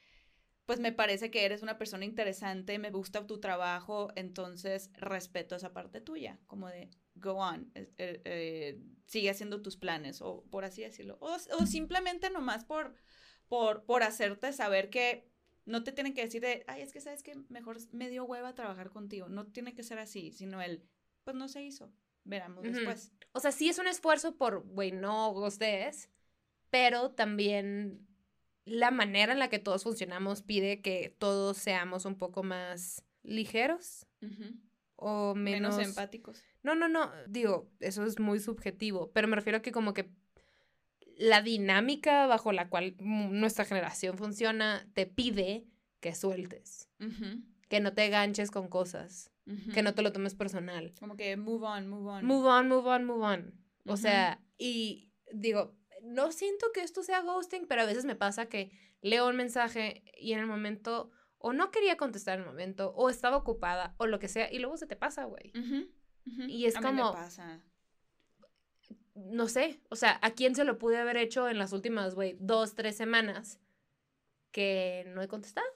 [0.65, 5.73] pues me parece que eres una persona interesante, me gusta tu trabajo, entonces respeto esa
[5.73, 10.63] parte tuya, como de go on, eh, eh, eh, sigue haciendo tus planes, o por
[10.63, 12.95] así decirlo, o, o simplemente nomás por,
[13.49, 15.27] por, por hacerte saber que
[15.65, 18.55] no te tienen que decir de, ay, es que sabes que mejor me dio hueva
[18.55, 20.87] trabajar contigo, no tiene que ser así, sino el,
[21.25, 21.91] pues no se hizo,
[22.23, 23.11] veremos después.
[23.31, 26.09] O sea, sí es un esfuerzo por, güey, no ustedes,
[26.69, 28.07] pero también
[28.65, 34.05] la manera en la que todos funcionamos pide que todos seamos un poco más ligeros
[34.95, 35.77] o menos...
[35.77, 36.41] Menos empáticos.
[36.61, 40.09] No, no, no, digo, eso es muy subjetivo, pero me refiero a que como que
[41.17, 45.67] la dinámica bajo la cual nuestra generación funciona te pide
[45.99, 46.89] que sueltes,
[47.69, 49.31] que no te ganches con cosas,
[49.73, 50.93] que no te lo tomes personal.
[50.99, 52.25] Como que move on, move on.
[52.25, 53.53] Move on, move on, move on.
[53.85, 58.47] O sea, y digo, no siento que esto sea ghosting, pero a veces me pasa
[58.47, 62.93] que leo un mensaje y en el momento o no quería contestar en el momento
[62.95, 65.51] o estaba ocupada o lo que sea y luego se te pasa, güey.
[65.57, 65.89] Ujú.
[66.47, 67.61] Y es A mí me como- pasa.
[69.15, 72.35] No sé, o sea, ¿a quién se lo pude haber hecho en las últimas, güey,
[72.39, 73.59] dos, tres semanas
[74.51, 75.67] que no he contestado?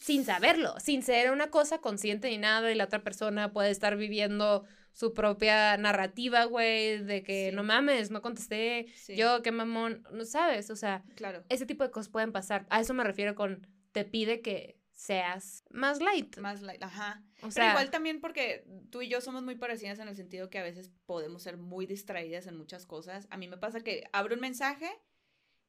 [0.00, 3.96] Sin saberlo, sin ser una cosa consciente ni nada y la otra persona puede estar
[3.96, 7.56] viviendo su propia narrativa, güey, de que Sí.
[7.56, 11.44] no mames, no contesté, Sí, Yo, qué mamón, no sabes, o sea, claro.
[11.48, 12.66] ese tipo de cosas pueden pasar.
[12.70, 16.36] A eso me refiero con te pide que seas más light.
[16.38, 17.22] Más light, ajá.
[17.42, 20.58] o Pero igual también porque tú y yo somos muy parecidas en el sentido que
[20.58, 23.26] a veces podemos ser muy distraídas en muchas cosas.
[23.30, 24.90] A mí me pasa que abro un mensaje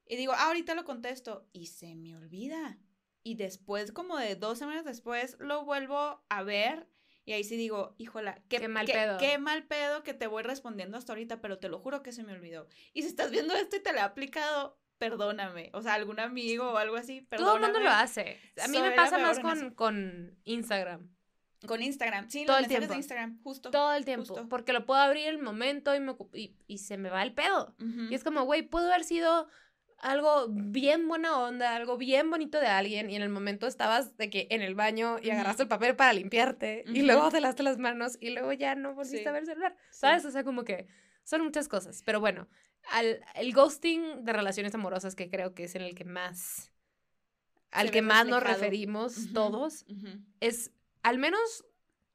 [0.06, 2.78] y digo, ah, ahorita lo contesto y se me olvida.
[3.24, 6.88] Y después, como de dos semanas después, lo vuelvo a ver
[7.24, 9.18] y ahí sí digo, híjola, qué, Qué mal qué- pedo.
[9.20, 12.24] qué mal pedo que te voy respondiendo hasta ahorita, pero te lo juro que se
[12.24, 12.68] me olvidó.
[12.94, 15.70] Y si estás viendo esto y te lo ha aplicado, perdóname.
[15.74, 17.58] O sea, algún amigo o algo así, perdóname.
[17.60, 18.40] todo el mundo lo hace.
[18.64, 21.10] A mí Soy me pasa más con, con Instagram.
[21.68, 22.88] Con Instagram, sí, Todo los el tiempo.
[22.92, 23.70] de Instagram, justo.
[23.70, 24.26] Todo el tiempo.
[24.26, 24.50] Justo.
[24.50, 27.76] Porque lo puedo abrir el momento y, me, y, y se me va el pedo.
[28.10, 29.48] Y es como, güey, pudo haber sido
[30.02, 34.30] algo bien buena onda, algo bien bonito de alguien y en el momento estabas de
[34.30, 37.78] que en el baño y agarraste el papel para limpiarte y luego te lavaste las
[37.78, 39.28] manos y luego ya no volviste Sí.
[39.28, 39.76] a ver el celular.
[39.92, 40.00] Sí.
[40.00, 40.26] ¿Sabes?
[40.26, 40.88] O sea, como que
[41.24, 42.02] son muchas cosas.
[42.04, 42.48] Pero bueno,
[42.92, 46.72] al, el ghosting de relaciones amorosas que creo que es en el que más,
[47.70, 49.86] al Se que más nos referimos todos,
[50.40, 50.72] es,
[51.04, 51.64] al menos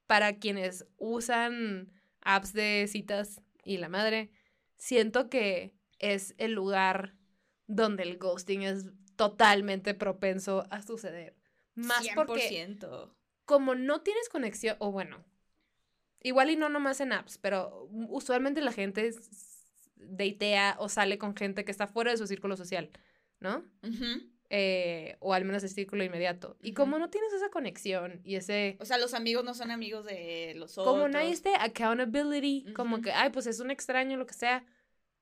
[0.06, 4.30] para quienes usan apps de citas y la madre,
[4.76, 7.15] siento que es el lugar
[7.66, 11.34] donde el ghosting es totalmente propenso a suceder.
[11.74, 13.12] Más porque 100%.
[13.44, 15.24] como no tienes conexión, o bueno,
[16.22, 19.10] igual y no nomás en apps, pero usualmente la gente
[19.96, 22.90] datea o sale con gente que está fuera de su círculo social,
[23.40, 23.64] ¿no?
[24.48, 26.56] Eh, o al menos el círculo inmediato.
[26.62, 28.76] Y como no tienes esa conexión y ese...
[28.80, 30.94] O sea, los amigos no son amigos de los otros.
[30.94, 34.64] Como no hay este accountability, como que, ay, pues es un extraño, lo que sea,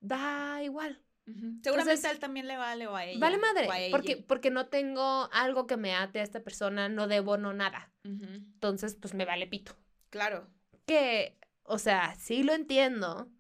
[0.01, 1.01] da igual.
[1.27, 3.19] Seguramente Entonces, a él también le vale o a ella.
[3.19, 7.39] vale madre, porque, porque no tengo algo que me ate a esta persona, no debo,
[7.39, 7.91] no nada.
[8.03, 9.75] Entonces, pues me vale pito.
[10.11, 10.47] Claro.
[10.87, 13.31] Que, o sea, sí lo entiendo,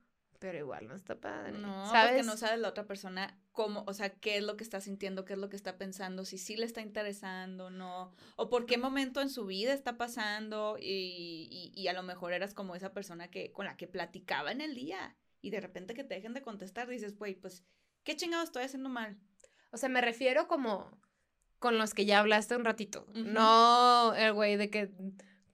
[0.44, 1.53] pero igual no está padre.
[1.53, 2.12] No, ¿sabes?
[2.12, 5.25] porque no sabes la otra persona cómo, o sea, qué es lo que está sintiendo,
[5.25, 8.77] qué es lo que está pensando, si sí le está interesando, no, o por qué
[8.77, 12.92] momento en su vida está pasando y, y, y a lo mejor eras como esa
[12.92, 16.33] persona que con la que platicaba en el día y de repente que te dejen
[16.33, 17.62] de contestar dices, güey, pues,
[18.02, 19.18] ¿qué chingado estoy haciendo mal?
[19.72, 20.98] O sea, me refiero como
[21.59, 23.04] con los que ya hablaste un ratito.
[23.11, 23.24] Ujú.
[23.24, 24.90] No el güey de que,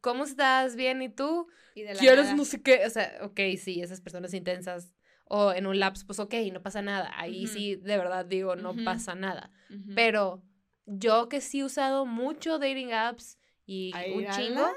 [0.01, 0.77] ¿cómo estás?
[0.77, 1.49] Bien, ¿y tú?
[1.75, 2.37] Y de la ¿Quieres nada.
[2.37, 2.87] no sé qué?
[2.87, 4.95] O sea, ok, sí, esas personas intensas.
[5.25, 7.11] O en un lapso, pues ok, no pasa nada.
[7.17, 7.53] Ahí Ujú.
[7.53, 8.85] sí, de verdad digo, no Ujú.
[8.85, 9.51] pasa nada.
[9.97, 10.41] Pero
[10.87, 14.69] yo que sí he usado mucho dating apps y Ay, un chingo,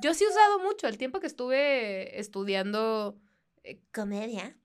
[0.00, 0.86] yo sí he usado mucho.
[0.86, 3.18] El tiempo que estuve estudiando
[3.64, 4.56] eh, comedia,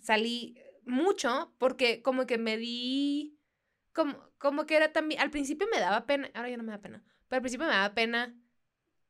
[0.00, 3.38] salí mucho porque como que me di,
[3.92, 6.80] como, como que era también, al principio me daba pena, ahora ya no me da
[6.80, 8.34] pena, pero al principio me daba pena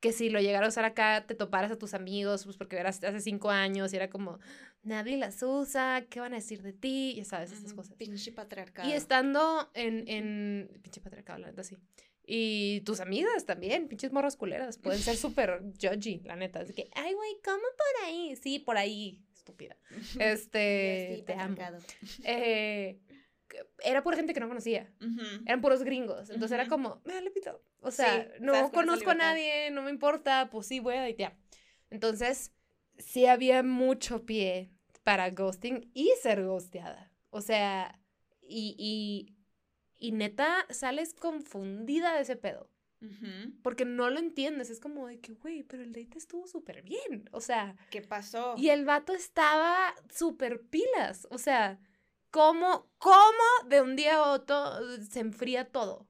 [0.00, 3.02] que si lo llegara a usar acá, te toparas a tus amigos, pues porque eras
[3.04, 4.40] hace cinco años y era como,
[4.82, 7.14] nadie las usa, ¿qué van a decir de ti?
[7.16, 7.76] Ya sabes, esas Ujú.
[7.76, 7.96] cosas.
[7.96, 8.88] Pinche patriarcado.
[8.88, 11.78] Y estando en, en pinche patriarcado, la neta, sí.
[12.24, 16.60] Y tus amigas también, pinches morras culeras, pueden ser súper judgy, la neta.
[16.60, 18.34] Así que, ay, güey, ¿cómo por ahí?
[18.34, 19.76] Sí, por ahí, estúpida.
[20.20, 21.56] Este, Sí, te amo.
[22.24, 23.00] Eh,
[23.84, 24.90] era pura gente que no conocía.
[25.44, 26.30] Eran puros gringos.
[26.30, 27.62] Entonces era como, me vale pito.
[27.80, 31.36] O sea, Sí, no conozco a nadie, no me importa, pues sí, voy a datear.
[31.90, 32.52] Entonces,
[32.96, 34.70] sí había mucho pie
[35.02, 37.12] para ghosting y ser ghosteada.
[37.28, 38.00] O sea,
[38.40, 39.36] y, y,
[39.98, 42.70] y neta, sales confundida de ese pedo.
[43.62, 44.70] Porque no lo entiendes.
[44.70, 47.28] Es como de que, güey, pero el date estuvo súper bien.
[47.32, 48.54] O sea, ¿Qué pasó?
[48.56, 51.26] y el vato estaba súper pilas.
[51.30, 51.80] O sea,
[52.30, 54.56] ¿cómo, ¿cómo de un día a otro
[55.08, 56.06] se enfría todo?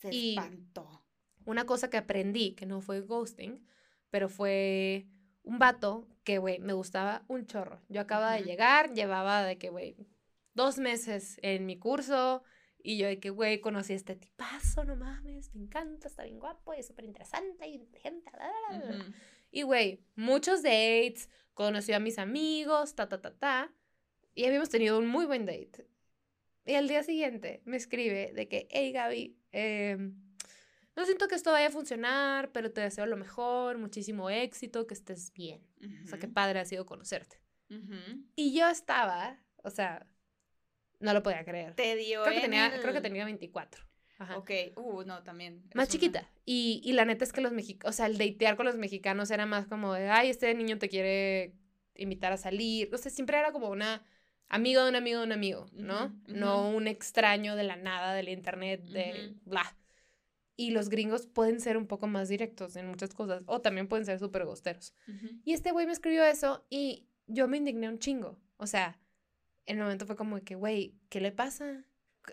[0.00, 1.04] Se y- espantó.
[1.44, 3.66] Una cosa que aprendí, que no fue ghosting,
[4.10, 5.06] pero fue
[5.44, 7.80] un vato que, güey, me gustaba un chorro.
[7.88, 9.96] Yo acababa de llegar, llevaba de que, güey,
[10.52, 12.42] dos meses en mi curso.
[12.88, 16.38] Y yo de que, güey, conocí a este tipazo, no mames, me encanta, está bien
[16.38, 18.30] guapo y es súper interesante y inteligente.
[18.30, 18.78] bla".
[18.78, 19.12] Ujú.
[19.50, 23.70] Y, güey, muchos dates, conocí a mis amigos, ta, ta, ta, ta.
[24.34, 25.86] Y habíamos tenido un muy buen date.
[26.64, 30.14] Y al día siguiente me escribe de que, hey, Gaby, em,
[30.96, 34.94] no siento que esto vaya a funcionar, pero te deseo lo mejor, muchísimo éxito, que
[34.94, 35.60] estés bien.
[36.04, 37.38] O sea, qué padre ha sido conocerte.
[37.68, 38.24] Ujú.
[38.34, 40.06] Y yo estaba, o sea,
[41.00, 41.74] no lo podía creer.
[41.74, 43.84] Te dio Creo que en tenía, creo que tenía 24.
[44.18, 44.36] Ajá.
[44.36, 45.62] Ok, uh, no, también.
[45.74, 46.28] Más una- chiquita.
[46.44, 49.30] Y, y la neta es que los mexicanos, o sea, el datear con los mexicanos
[49.30, 51.54] era más como de, ay, este niño te quiere
[51.94, 52.92] invitar a salir.
[52.92, 54.02] O sea, siempre era como una
[54.48, 56.16] amigo de un amigo de un amigo, ¿no?
[56.26, 59.50] No un extraño de la nada, del internet, de Ujú.
[59.50, 59.76] bla.
[60.56, 64.04] Y los gringos pueden ser un poco más directos en muchas cosas, o también pueden
[64.04, 64.92] ser súper gosteros.
[65.44, 68.40] Y este güey me escribió eso y yo me indigné un chingo.
[68.56, 68.98] O sea,
[69.68, 71.84] en el momento fue como que, güey, ¿qué le pasa?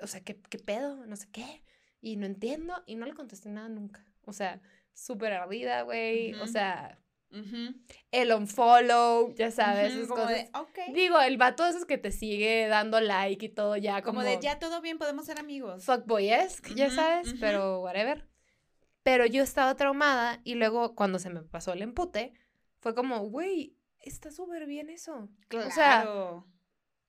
[0.01, 1.05] O sea, ¿qué, ¿qué pedo?
[1.05, 1.63] No sé qué.
[2.01, 4.05] Y no entiendo y no le contesté nada nunca.
[4.23, 4.61] O sea,
[4.93, 6.33] súper ardida, güey.
[6.35, 6.47] O Ujú.
[6.47, 6.99] sea,
[7.31, 7.75] Ujú.
[8.11, 10.37] el unfollow, ya sabes, Ujú, esas como cosas.
[10.43, 10.93] de, ok.
[10.95, 14.39] Digo, el vato esos que te sigue dando like y todo ya como, como, de
[14.41, 15.83] ya todo bien, podemos ser amigos.
[15.83, 18.27] fuckboyesque, ya sabes, pero whatever.
[19.03, 22.33] Pero yo estaba traumada y luego cuando se me pasó el empute,
[22.79, 25.29] fue como, güey, está súper bien eso.
[25.47, 25.67] Claro.
[25.67, 26.09] O sea,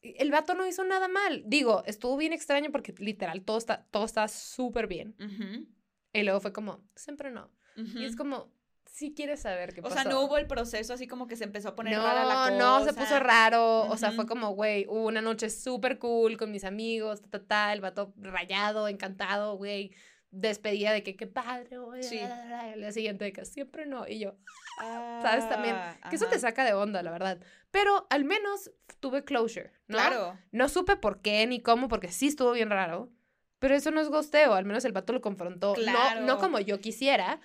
[0.03, 1.43] el vato no hizo nada mal.
[1.47, 5.17] Digo, estuvo bien extraño porque literal todo está, todo está súper bien.
[6.13, 7.51] Y luego fue como, siempre no.
[7.77, 8.51] Y es como,
[8.97, 9.95] si quieres saber qué o pasó.
[9.95, 12.35] sea, no hubo el proceso así como que se empezó a poner no, rara la
[12.35, 12.51] cosa.
[12.53, 13.83] no, se puso raro.
[13.91, 17.45] O sea, fue como, güey, hubo una noche súper cool con mis amigos, ta, ta,
[17.47, 19.93] ta, el vato rayado, encantado, güey.
[20.39, 22.03] Despedida de que qué padre, güey.
[22.03, 22.19] Sí.
[22.19, 24.07] bla, bla, bla, y al día siguiente de que siempre no.
[24.07, 24.35] Y yo,
[24.81, 25.49] Ah, ¿sabes?
[25.49, 25.75] También,
[26.11, 27.41] que eso te saca de onda, la verdad.
[27.71, 28.71] Pero al menos
[29.01, 29.97] tuve closure, ¿no?
[29.97, 30.39] Claro.
[30.53, 33.11] No supe por qué ni cómo, porque sí estuvo bien raro.
[33.59, 35.75] Pero eso no es gosteo, al menos el vato lo confrontó.
[35.77, 35.83] No, no
[36.27, 36.39] Claro.
[36.39, 37.41] como yo quisiera,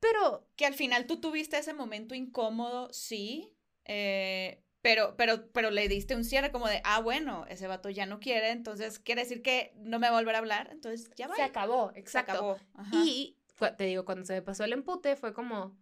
[0.00, 3.54] pero Que al final tú tuviste ese momento incómodo, sí.
[3.84, 8.04] eh, pero, pero, pero le diste un cierre como de, ah, bueno, ese vato ya
[8.04, 11.26] no quiere, entonces quiere decir que no me va a volver a hablar, entonces ya
[11.26, 11.34] va.
[11.34, 12.32] se acabó, Se exacto.
[12.32, 12.58] acabó.
[12.74, 12.90] Ajá.
[12.94, 15.74] Y fue- te digo, cuando se me pasó el empute, fue como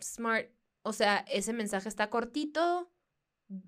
[0.00, 0.48] smart.
[0.82, 2.90] O sea, ese mensaje está cortito,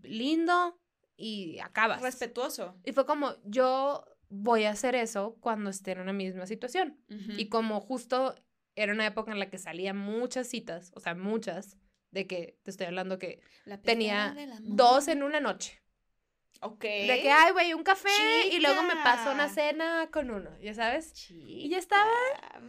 [0.02, 0.80] lindo
[1.14, 2.00] y acabas.
[2.00, 2.74] Respetuoso.
[2.84, 6.98] Y fue como, yo voy a hacer eso cuando esté en una misma situación.
[7.36, 8.34] Y como justo
[8.76, 11.76] era una época en la que salía muchas citas, o sea, muchas,
[12.12, 13.40] de que te estoy hablando que
[13.84, 15.80] tenía dos en una noche.
[16.60, 16.82] Ok.
[16.84, 18.08] De que, ay, güey, un café
[18.52, 19.62] y luego me pasó una Chica.
[19.70, 21.28] cena con uno, ¿ya sabes?
[21.30, 22.08] Y ya estaba.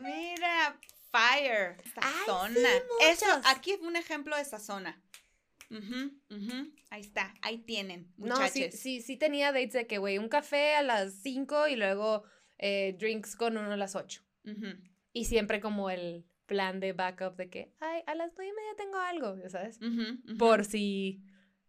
[0.01, 0.79] Mira,
[1.11, 1.77] fire.
[1.97, 2.53] Ay, Sazona.
[2.59, 4.99] sí, Eso, aquí es un ejemplo de sazona.
[5.69, 6.11] Ujú.
[6.89, 8.51] Ahí está, ahí tienen, No, muchachos.
[8.53, 12.23] sí, sí, sí tenía dates de que, güey, un café a las 5 y luego
[12.59, 14.23] eh, drinks con uno a las 8.
[15.11, 18.75] Y siempre como el plan de backup de que, ay, a las 9 y media
[18.77, 19.79] tengo algo, ¿ya sabes?
[20.37, 21.23] Por si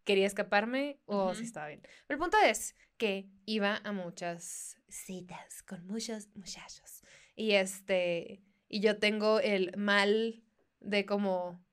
[0.04, 1.80] quería escaparme o si estaba bien.
[2.06, 7.02] Pero el punto es que iba a muchas citas con muchos muchachos.
[7.34, 10.42] Y este, y yo tengo el mal
[10.80, 11.64] de como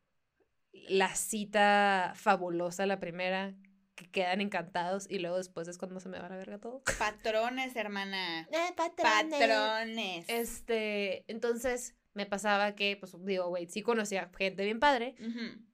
[0.71, 3.55] la cita fabulosa, la primera,
[3.95, 6.81] que quedan encantados y luego después es cuando se me va la verga todo.
[6.97, 8.47] Patrones, hermana.
[8.51, 10.25] Eh, Patrones.
[10.27, 15.15] Este, entonces me pasaba que, pues digo, güey, sí conocía gente bien padre,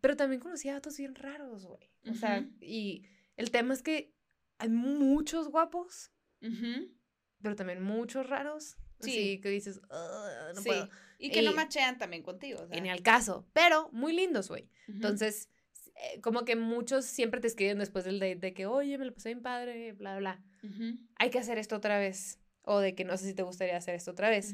[0.02, 1.90] pero también conocía a otros bien raros, güey.
[2.10, 3.04] O sea, y
[3.36, 4.14] el tema es que
[4.60, 6.12] hay muchos guapos,
[7.42, 8.78] pero también muchos raros.
[9.00, 9.12] Sí.
[9.12, 10.70] Así que dices, "Ugh, no Sí.
[10.70, 10.90] puedo.
[11.20, 12.62] Y que no Y- machean también contigo.
[12.62, 12.80] o sea.
[12.82, 14.70] Ni al caso, pero muy lindos, güey.
[14.88, 15.50] Entonces,
[15.96, 19.14] eh, como que muchos siempre te escriben después del date de que, oye, me lo
[19.14, 20.44] pasé bien padre, bla, bla.
[21.18, 22.40] Hay que hacer esto otra vez.
[22.64, 24.54] O de que no sé si te gustaría hacer esto otra vez.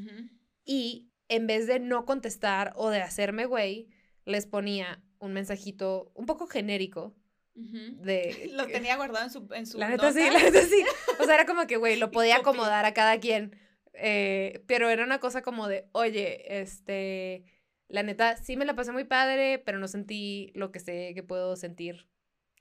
[0.66, 3.88] Y en vez de no contestar o de hacerme güey,
[4.26, 7.16] les ponía un mensajito un poco genérico
[7.56, 8.50] de...
[8.54, 10.84] Lo tenía guardado en su, en su La neta sí, la neta sí.
[11.20, 13.56] O sea, era como que, güey, lo podía acomodar a cada quien.
[13.94, 17.46] eh, pero era una cosa como de, oye, este,
[17.88, 21.24] la neta, sí me la pasé muy padre, pero no sentí lo que sé que
[21.24, 22.08] puedo sentir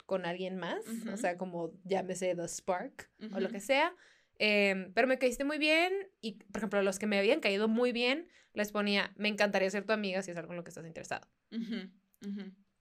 [0.05, 0.85] con alguien más.
[1.13, 3.95] O sea, como llámese The Spark o lo que sea.
[4.39, 7.93] Em, pero me caíste muy bien y, por ejemplo, los que me habían caído muy
[7.93, 10.87] bien, les ponía, me encantaría ser tu amiga si es algo en lo que estás
[10.87, 11.27] interesado.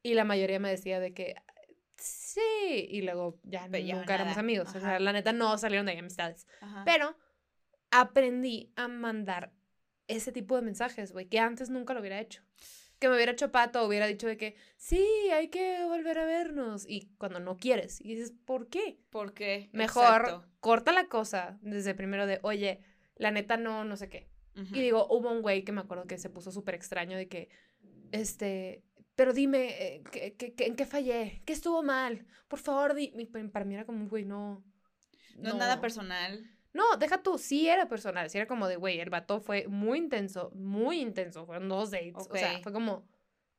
[0.03, 1.35] Y la mayoría me decía de que
[1.97, 4.73] sí, y luego ya Pero nunca éramos amigos.
[4.75, 6.47] O sea, la neta no salieron de ahí amistades.
[6.61, 6.83] Ajá.
[6.85, 7.15] Pero
[7.91, 9.53] aprendí a mandar
[10.07, 12.43] ese tipo de mensajes, güey, que antes nunca lo hubiera hecho.
[12.99, 15.03] Que me hubiera hecho pato, hubiera dicho de que sí,
[15.33, 16.85] hay que volver a vernos.
[16.87, 18.99] Y cuando no quieres, y dices, ¿por qué?
[19.09, 19.69] ¿Por qué?
[19.71, 20.45] Mejor Exacto.
[20.59, 22.81] corta la cosa desde primero de, oye,
[23.15, 24.30] la neta no, no sé qué.
[24.55, 27.49] Y digo, hubo un güey que me acuerdo que se puso súper extraño de que,
[28.11, 28.83] este,
[29.15, 31.41] pero dime, eh, ¿qué, qué- qué- ¿en qué fallé?
[31.45, 32.25] ¿Qué estuvo mal?
[32.47, 33.13] Por favor, di.
[33.15, 34.63] y Para mí era como, güey, no.
[35.37, 36.45] no es nada personal.
[36.73, 39.97] No, deja tú, sí era personal, sí era como de, güey, el vato fue muy
[39.97, 43.05] intenso, muy intenso, fueron dos dates, o sea, fue como,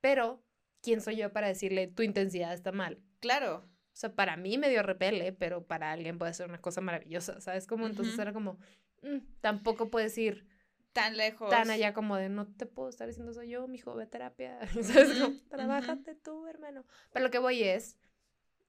[0.00, 0.42] pero,
[0.80, 3.02] ¿quién soy yo para decirle tu intensidad está mal?
[3.20, 3.66] Claro.
[3.66, 7.38] O sea, para mí me dio repele, pero para alguien puede ser una cosa maravillosa,
[7.42, 7.66] ¿sabes?
[7.66, 8.58] Como entonces era como,
[9.02, 10.46] mm, tampoco puedes ir
[10.92, 11.48] Tan lejos.
[11.48, 14.58] tan allá como de no te puedo estar diciendo soy yo, mijo, ve a terapia.
[14.82, 15.18] ¿Sabes?
[15.18, 16.84] Como, trabájate tú, hermano.
[17.12, 17.98] Pero lo que voy es,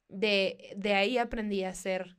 [0.07, 2.17] de, de ahí aprendí a ser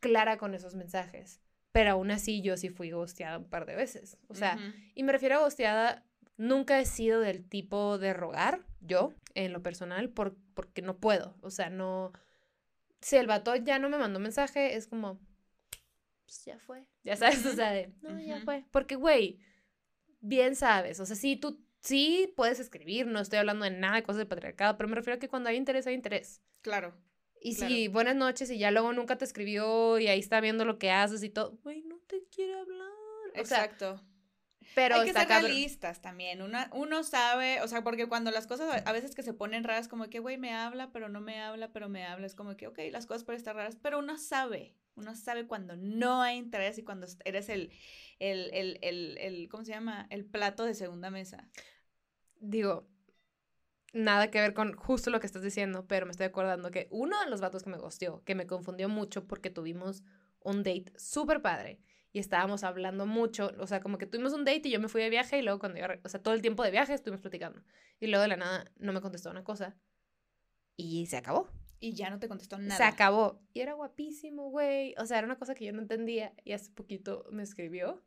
[0.00, 1.40] clara con esos mensajes.
[1.72, 4.18] Pero aún así yo sí fui ghosteada un par de veces.
[4.28, 4.58] O sea,
[4.94, 6.04] y me refiero a ghosteada,
[6.36, 11.36] nunca he sido del tipo de rogar, yo, en lo personal, por, porque no puedo.
[11.42, 12.12] O sea, no...
[13.00, 15.20] Si el vato ya no me mandó mensaje, es como,
[16.28, 16.86] pues ya fue.
[17.04, 18.66] Ya sabes, o sea, de, no, ya fue.
[18.70, 19.40] Porque, güey,
[20.20, 24.02] bien sabes, o sea, sí, tú sí puedes escribir, no estoy hablando de nada de
[24.02, 26.42] cosas del patriarcado, pero me refiero a que cuando hay interés, hay interés.
[26.60, 26.94] Claro.
[27.40, 27.72] Y Claro.
[27.72, 30.90] si buenas noches y ya luego nunca te escribió y ahí está viendo lo que
[30.90, 32.88] haces y todo, güey, no te quiere hablar.
[33.30, 34.04] O sea, Exacto.
[34.74, 36.42] Pero Hay que ser realistas también.
[36.42, 39.88] Uno, uno sabe, o sea, porque cuando las cosas a- veces que se ponen raras,
[39.88, 42.66] como que, güey, me habla, pero no me habla, pero me habla, es como que,
[42.66, 44.74] ok, las cosas pueden estar raras, pero uno sabe.
[44.94, 47.70] Uno sabe cuando no hay interés y cuando eres el,
[48.18, 50.06] el, el, el, el ¿cómo se llama?
[50.10, 51.48] El plato de segunda mesa.
[52.40, 52.88] Digo,
[53.92, 57.18] nada que ver con justo lo que estás diciendo, pero me estoy acordando que uno
[57.22, 60.02] de los vatos que me gusteó, que me confundió mucho porque tuvimos
[60.40, 61.80] un date súper padre
[62.12, 65.02] y estábamos hablando mucho, o sea, como que tuvimos un date y yo me fui
[65.02, 67.62] de viaje y luego cuando yo, o sea, todo el tiempo de viaje estuvimos platicando
[68.00, 69.76] y luego de la nada no me contestó una cosa
[70.76, 71.48] y se acabó.
[71.80, 72.76] Y ya no te contestó nada.
[72.76, 73.40] Se acabó.
[73.52, 74.94] Y era guapísimo, güey.
[74.98, 78.02] O sea, era una cosa que yo no entendía y hace poquito me escribió.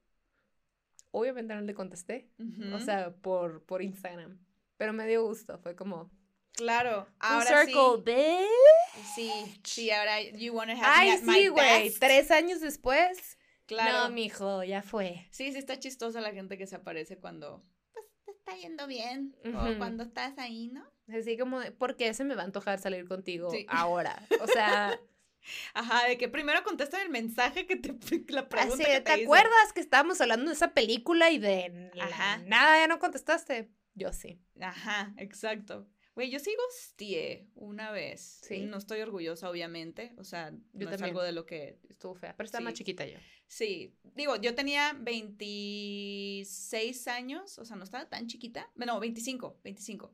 [1.11, 2.29] Obviamente no le contesté.
[2.73, 4.39] O sea, por, por Instagram.
[4.77, 5.57] Pero me dio gusto.
[5.59, 6.11] Fue como.
[6.53, 7.07] claro.
[7.19, 9.05] Ahora circle, bitch.
[9.15, 9.31] sí.
[9.31, 11.91] Sí, sí, ahora you wanna have Ay, my sí, güey.
[11.91, 13.37] Tres años después.
[13.71, 14.09] Claro.
[14.09, 15.27] No, mijo, ya fue.
[15.31, 17.63] Sí, sí está chistosa la gente que se aparece cuando
[17.93, 20.83] pues te está yendo bien o cuando estás ahí, ¿no?
[21.07, 23.65] Así como, de, ¿por qué se me va a antojar salir contigo Sí.
[23.69, 24.21] ahora?
[24.41, 24.99] O sea,
[25.73, 27.89] Ajá, de que primero contesta el mensaje que te
[28.31, 29.23] la pregunta así, que ¿te, te hizo.
[29.23, 32.37] acuerdas que estábamos hablando de esa película y de Ajá.
[32.45, 33.71] nada ya no contestaste?
[33.93, 34.39] Yo sí.
[34.61, 35.87] Ajá, exacto.
[36.15, 38.39] Güey, yo sí gosteé una vez.
[38.43, 38.65] Sí.
[38.65, 40.13] No estoy orgullosa, obviamente.
[40.17, 41.79] O sea, Yo no es algo de lo que.
[41.89, 43.17] Estuvo fea, pero está más chiquita yo.
[43.47, 43.95] Sí.
[44.15, 48.69] Digo, yo tenía 26 años, o sea, no estaba tan chiquita.
[48.75, 50.13] No, 25, 25.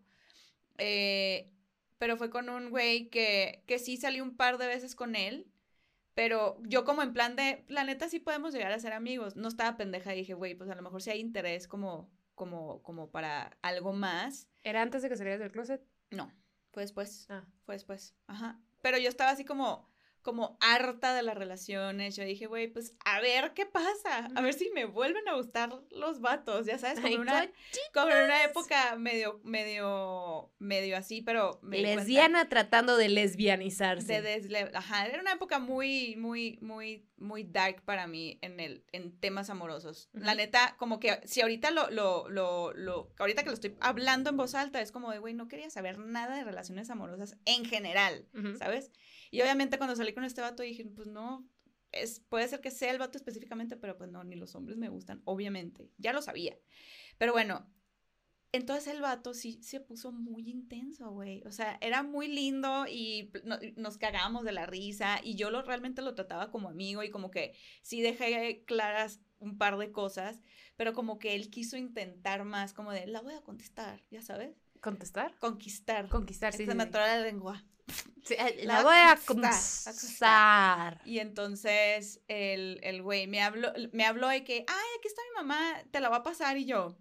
[0.78, 1.52] Eh,
[1.98, 5.52] pero fue con un güey que, que sí salí un par de veces con él.
[6.14, 9.36] Pero yo como en plan de, la neta sí podemos llegar a ser amigos.
[9.36, 12.82] No estaba pendeja y dije, güey, pues a lo mejor sí hay interés como, como,
[12.84, 14.48] como para algo más.
[14.64, 15.84] ¿Era antes de que salieras del closet?
[16.12, 16.32] No,
[16.72, 17.26] fue después.
[17.30, 17.44] Ah.
[17.66, 18.16] Fue después.
[18.28, 18.62] Ajá.
[18.82, 19.90] Pero yo estaba así como,
[20.22, 22.15] como harta de las relaciones.
[22.15, 25.70] Yo dije, güey, pues a ver qué pasa, a ver si me vuelven a gustar
[25.91, 27.51] los vatos, ya sabes, como, Ay, en una,
[27.93, 34.22] como en una época medio, medio, medio así, pero me Lesbiana tratando de lesbianizarse.
[34.22, 38.84] de desle- Ajá, era una época muy, muy, muy, muy dark para mí en el,
[38.91, 40.09] en temas amorosos.
[40.13, 44.30] La neta, como que si ahorita lo, lo, lo, lo, ahorita que lo estoy hablando
[44.30, 47.65] en voz alta, es como de, güey, no quería saber nada de relaciones amorosas en
[47.65, 48.28] general.
[48.59, 48.91] ¿sabes?
[49.32, 51.48] Y obviamente cuando salí con este vato dije, pues no,
[51.92, 54.90] es, puede ser que sea el vato específicamente, pero pues no, ni los hombres me
[54.90, 56.58] gustan, obviamente, ya lo sabía.
[57.18, 57.68] Pero bueno,
[58.54, 61.44] entonces el vato sí se puso muy intenso, güey.
[61.46, 65.62] O sea, era muy lindo y no- nos cagábamos de la risa y yo lo,
[65.64, 70.42] realmente lo trataba como amigo y como que sí dejé claras un par de cosas,
[70.76, 74.56] pero como que él quiso intentar más, como de, la voy a contestar, ya sabes,
[74.82, 75.36] ¿Contestar?
[75.40, 76.08] conquistar.
[76.10, 76.66] Conquistar, sí.
[76.66, 77.64] Se me atora la lengua.
[78.26, 81.02] Sí, eh, La la voy a conquistar, conquistar.
[81.06, 85.38] Y entonces el, el güey me habló, me habló de que, ay, aquí está mi
[85.38, 86.98] mamá, te la va a pasar y yo,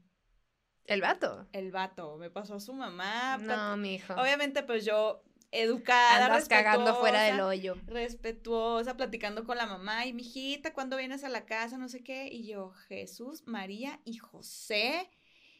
[0.84, 1.48] ¿El vato?
[1.52, 3.38] el vato, me pasó a su mamá.
[3.38, 4.14] No, mijo.
[4.14, 7.76] Obviamente, pues yo, educada, Andas cagando fuera del hoyo.
[7.86, 10.06] Respetuosa, platicando con la mamá.
[10.06, 11.76] Y mijita, ¿cuándo vienes a la casa?
[11.76, 12.28] No sé qué.
[12.28, 15.10] Y yo, Jesús, María y José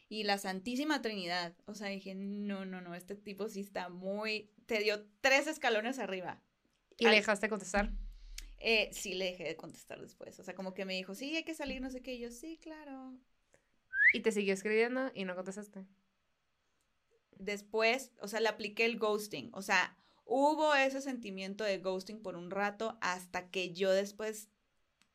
[0.09, 1.55] y la Santísima Trinidad.
[1.65, 4.51] O sea, dije, no, no, no, este tipo sí está muy.
[4.65, 6.41] Te dio tres escalones arriba.
[6.97, 7.17] ¿Y le Ay.
[7.17, 7.93] dejaste contestar?
[8.59, 10.39] Eh, sí, le dejé de contestar después.
[10.39, 12.15] O sea, como que me dijo, sí, hay que salir, no sé qué.
[12.15, 13.17] Y yo, sí, claro.
[14.11, 15.85] Y te siguió escribiendo y no contestaste.
[17.39, 19.49] después, o sea, le apliqué el ghosting.
[19.53, 24.49] O sea, hubo ese sentimiento de ghosting por un rato hasta que yo después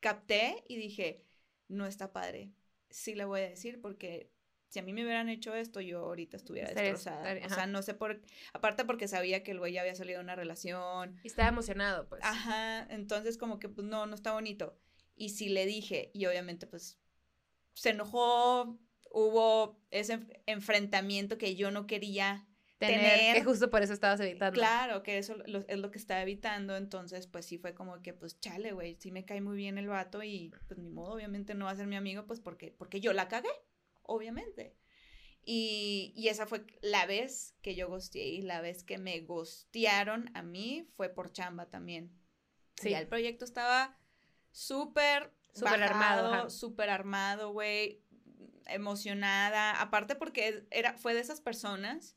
[0.01, 1.25] capté y dije,
[1.69, 2.53] no está padre.
[2.89, 4.31] Sí le voy a decir porque
[4.73, 7.17] si a mí me hubieran hecho esto, yo ahorita estuviera destrozada.
[7.33, 8.19] estaría- O sea, no sé por...
[8.53, 11.19] Aparte porque sabía que el güey ya había salido de una relación.
[11.23, 12.23] Y estaba emocionado, pues.
[12.23, 14.75] Ajá, entonces como que pues no, no está bonito.
[15.15, 16.97] Y sí le dije, y obviamente pues
[17.75, 18.79] se enojó,
[19.11, 22.47] hubo ese enf- enfrentamiento que yo no quería
[22.79, 24.59] tener, tener- que justo por eso estabas evitando.
[24.59, 28.13] Claro, que eso lo- es lo que estaba evitando, entonces pues sí fue como que
[28.13, 31.53] pues chale, güey, sí me cae muy bien el vato y pues ni modo, obviamente
[31.53, 33.49] no va a ser mi amigo pues porque, porque yo la cagué,
[34.03, 34.75] obviamente.
[35.45, 40.31] Y, y esa fue la vez que yo gosteé y la vez que me gostearon
[40.35, 42.17] a mí fue por chamba también.
[42.75, 42.91] Sí.
[42.91, 43.97] Ya el proyecto estaba
[44.51, 48.01] súper Súper armado, súper armado, güey,
[48.65, 52.15] emocionada, aparte porque era, fue de esas personas,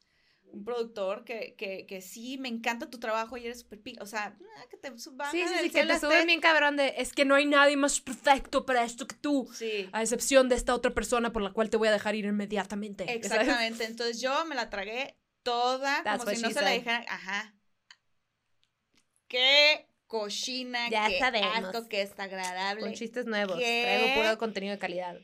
[0.56, 4.36] un productor que, que, que sí, me encanta tu trabajo y eres súper, o sea,
[4.58, 7.24] ah, que te suban Sí, sí, sí, que te suben bien cabrón de, es que
[7.24, 10.92] no hay nadie más perfecto para esto que tú, Sí, a excepción de esta otra
[10.92, 13.04] persona por la cual te voy a dejar ir inmediatamente.
[13.04, 13.24] ¿sabes?
[13.26, 17.54] exactamente, entonces yo me la tragué toda, That's como si no se la dijera, ajá,
[19.28, 21.74] qué cochina, Ya qué sabemos.
[21.74, 22.82] asco, qué desagradable.
[22.82, 23.82] Con chistes nuevos, ¿Qué?
[23.82, 25.16] traigo puro contenido de calidad.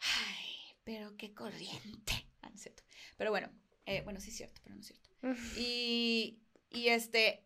[0.00, 2.26] Ay, pero qué corriente.
[2.42, 2.82] Ah, no es cierto.
[3.16, 3.50] Pero bueno,
[3.88, 5.08] eh, bueno, sí es cierto, pero no es cierto.
[5.58, 6.38] Y,
[6.70, 7.44] y este,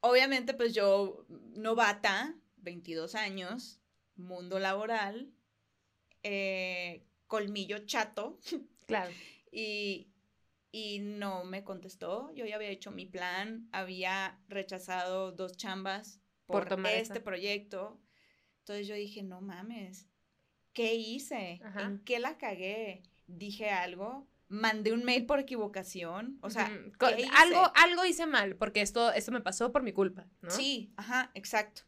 [0.00, 3.80] obviamente, pues yo, novata, 22 años,
[4.16, 5.32] mundo laboral,
[6.22, 8.38] eh, colmillo chato,
[8.86, 9.10] Claro.
[9.50, 10.10] y,
[10.72, 12.32] y no me contestó.
[12.34, 17.24] Yo ya había hecho mi plan, había rechazado dos chambas Por por, tomar este esa.
[17.24, 18.00] proyecto.
[18.60, 20.06] Entonces yo dije, no mames,
[20.72, 21.60] ¿qué hice?
[21.64, 21.82] Ajá.
[21.82, 23.02] ¿En qué la cagué?
[23.26, 24.26] ¿Dije algo?
[24.48, 26.38] ¿Mandé un mail por equivocación?
[26.42, 26.70] O sea,
[27.36, 30.50] algo, algo hice mal, porque esto, esto me pasó por mi culpa, ¿no?
[30.50, 31.82] Sí, ajá, exacto.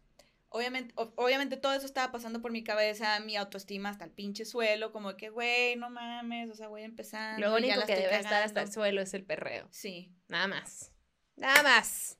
[0.48, 4.44] Obviamente, o- obviamente todo eso estaba pasando por mi cabeza, mi autoestima hasta el pinche
[4.46, 7.46] suelo, como que, güey, no mames, o sea, voy empezando.
[7.46, 8.72] Lo único que debe estar hasta el cagando.
[8.72, 9.68] suelo es el perreo.
[9.70, 10.92] Sí, Nada más.
[11.36, 12.18] Nada más.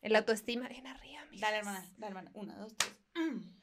[0.00, 1.40] El autoestima bien arriba, mijas.
[1.40, 2.30] Dale, hermana, dale, hermana.
[2.34, 2.92] Una, dos, tres.
[3.14, 3.40] Mm.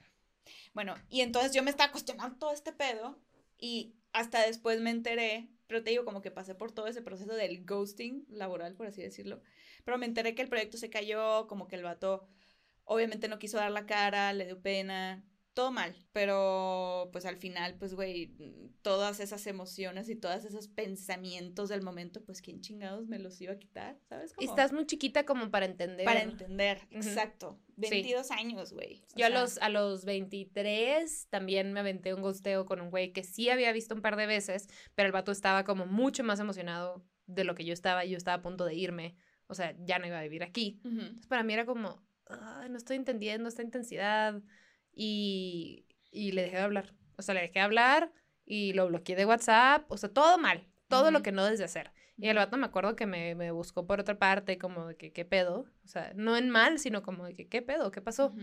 [0.73, 3.19] Bueno, y entonces yo me estaba cuestionando todo este pedo
[3.57, 7.35] y hasta después me enteré, pero te digo, como que pasé por todo ese proceso
[7.35, 9.43] del ghosting laboral, por así decirlo,
[9.85, 12.27] pero me enteré que el proyecto se cayó, como que el vato
[12.85, 15.23] obviamente no quiso dar la cara, le dio pena,
[15.59, 18.33] todo mal, pero pues al final, pues güey,
[18.81, 23.51] todas esas emociones y todos esos pensamientos del momento, pues quién chingados me los iba
[23.51, 24.31] a quitar, ¿sabes?
[24.31, 26.05] Y Como- estás muy chiquita como para entender.
[26.05, 27.59] para entender, exacto.
[27.75, 29.03] 22 años, güey.
[29.15, 33.23] Yo a los, a los 23 también me aventé un gosteo con un güey que
[33.23, 37.03] sí había visto un par de veces, pero el vato estaba como mucho más emocionado
[37.27, 39.15] de lo que yo estaba y yo estaba a punto de irme.
[39.47, 40.79] O sea, ya no iba a vivir aquí.
[40.85, 44.41] Entonces para mí era como, "Ay, no estoy entendiendo esta intensidad.
[44.93, 46.93] Y, y le dejé de hablar.
[47.17, 48.11] O sea, le dejé de hablar
[48.45, 49.89] y lo bloqueé de WhatsApp.
[49.91, 50.67] O sea, todo mal.
[50.87, 51.91] Todo lo que no debes de hacer.
[52.17, 55.13] Y el vato me acuerdo que me, me buscó por otra parte, como de que,
[55.13, 55.65] ¿qué pedo?
[55.85, 57.91] O sea, no en mal, sino como de que, ¿qué pedo?
[57.91, 58.33] ¿Qué pasó?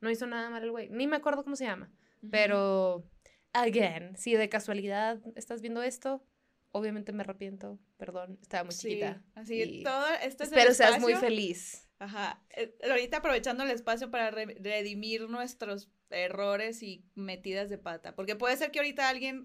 [0.00, 0.88] No hizo nada mal el güey.
[0.88, 1.90] Ni me acuerdo cómo se llama.
[2.30, 3.04] Pero,
[3.52, 6.24] again, si de casualidad estás viendo esto,
[6.72, 7.78] obviamente me arrepiento.
[7.96, 9.24] Perdón, estaba muy Sí, chiquita.
[9.34, 11.88] así, todo esto es Espero seas muy feliz.
[11.98, 12.40] Ajá.
[12.50, 18.14] eh, ahorita aprovechando el espacio para re- redimir nuestros errores y metidas de pata.
[18.14, 19.42] Porque puede ser que ahorita alguien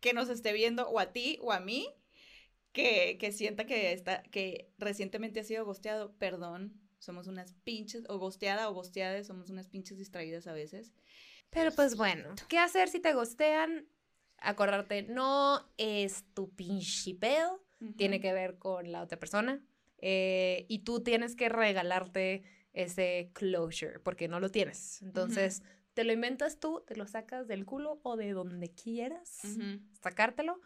[0.00, 1.88] que nos esté viendo, o a ti o a mí,
[2.72, 6.14] que, que sienta que, está, que recientemente ha sido gosteado.
[6.18, 10.92] Perdón, somos unas pinches, o gosteada o gosteadas, somos unas pinches distraídas a veces.
[11.50, 13.86] Pero pues bueno, ¿qué hacer si te gostean?
[14.38, 17.62] Acordarte, no es tu pinche pedo,
[17.96, 19.62] tiene que ver con la otra persona.
[19.98, 22.42] eh, y tú tienes que regalarte
[22.74, 25.00] ese closure, porque no lo tienes.
[25.00, 25.62] Entonces,
[25.94, 29.80] te lo inventas tú, te lo sacas del culo o de donde quieras Ujú.
[30.02, 30.60] sacártelo.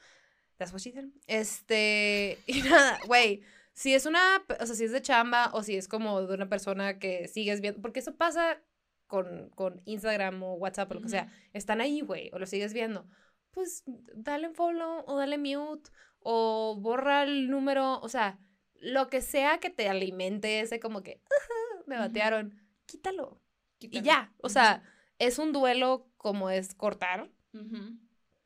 [0.56, 1.06] That's what she said.
[1.28, 3.42] Este, y nada, güey,
[3.72, 6.48] si es una, o sea, si es de chamba o si es como de una
[6.48, 8.60] persona que sigues viendo, porque eso pasa
[9.06, 12.72] con, con Instagram o WhatsApp o lo que sea, están ahí, güey, o lo sigues
[12.74, 13.06] viendo,
[13.52, 13.84] pues
[14.14, 15.90] dale follow o dale mute
[16.20, 18.38] o borra el número, o sea,
[18.74, 23.40] lo que sea que te alimente ese como que, "Ajá, me batearon, quítalo.
[23.78, 24.04] Y Quítalo.
[24.04, 24.82] ya, o sea,
[25.18, 27.30] es un duelo como es cortar.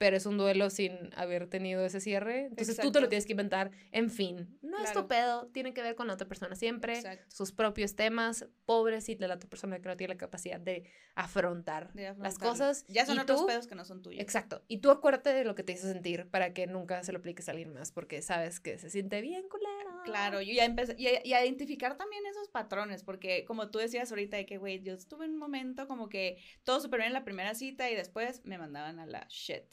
[0.05, 2.45] Pero es un duelo sin haber tenido ese cierre.
[2.45, 3.71] Entonces tú te lo tienes que inventar.
[3.91, 5.09] En fin, no es tu Claro.
[5.09, 7.25] pedo, tiene que ver con la otra persona siempre, Exacto.
[7.35, 10.85] sus propios temas, pobrecita la otra persona que no tiene la capacidad de
[11.15, 12.85] afrontar De las cosas.
[12.89, 14.21] Ya son y otros tú- pedos que no son tuyos.
[14.21, 14.63] Exacto.
[14.69, 17.49] Y tú acuérdate de lo que te hizo sentir para que nunca se lo apliques
[17.49, 20.03] a alguien más, porque sabes que se siente bien culero.
[20.05, 20.67] Claro, yo ya
[20.99, 24.59] y, a- y a identificar también esos patrones, porque como tú decías ahorita de que,
[24.59, 27.91] güey, yo estuve en un momento como que todo súper bien en la primera cita
[27.91, 29.65] y después me mandaban a la shit.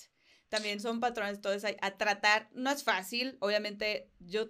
[0.51, 4.47] También son patrones, entonces a, a tratar, no es fácil, obviamente yo,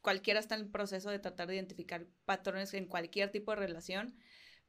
[0.00, 4.16] cualquiera está en el proceso de tratar de identificar patrones en cualquier tipo de relación,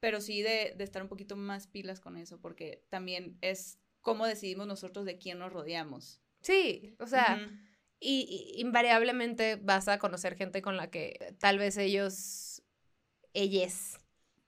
[0.01, 4.25] pero sí de, de estar un poquito más pilas con eso, porque también es cómo
[4.25, 6.19] decidimos nosotros de quién nos rodeamos.
[6.41, 7.39] Sí, o sea,
[8.01, 12.61] y, y invariablemente vas a conocer gente con la que tal vez ellos,
[13.31, 14.01] ellas,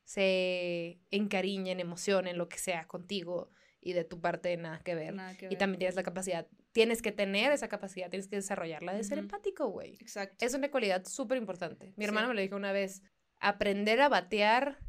[0.04, 3.52] se encariñen, emocionen, lo que sea contigo
[3.86, 5.14] y de tu parte nada que ver.
[5.14, 8.94] Nada que Y también tienes la capacidad, tienes que tener esa capacidad, tienes que desarrollarla
[8.96, 9.94] de ser empático, güey.
[10.02, 10.44] Exacto.
[10.44, 11.94] Es una cualidad súper importante.
[11.96, 12.30] Mi hermana Sí.
[12.30, 13.04] me lo dijo una vez,
[13.40, 14.80] aprender a batear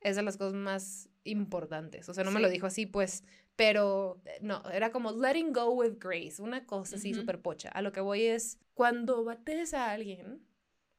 [0.00, 2.08] es de las cosas más importantes.
[2.08, 3.22] O sea, no me lo dijo así, pues,
[3.54, 7.20] pero eh, no, era como letting go with grace, una cosa así Ujú.
[7.20, 7.68] súper pocha.
[7.68, 10.44] A lo que voy es, cuando bates a alguien,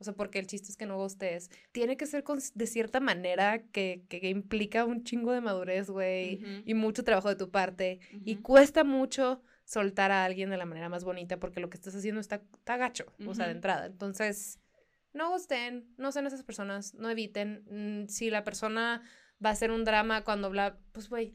[0.04, 3.00] o sea, porque el chiste es que no gustes, tiene que ser con- de cierta
[3.00, 8.00] manera que, que implica un chingo de madurez, güey, y mucho trabajo de tu parte.
[8.26, 11.96] Y cuesta mucho soltar a alguien de la manera más bonita porque lo que estás
[11.96, 13.86] haciendo está, está gacho, o sea, de entrada.
[13.86, 14.60] Entonces,
[15.14, 17.64] no gusten, no sean esas personas, no eviten.
[17.70, 19.02] Mm, si la persona
[19.44, 21.34] va a hacer un drama cuando habla, pues güey,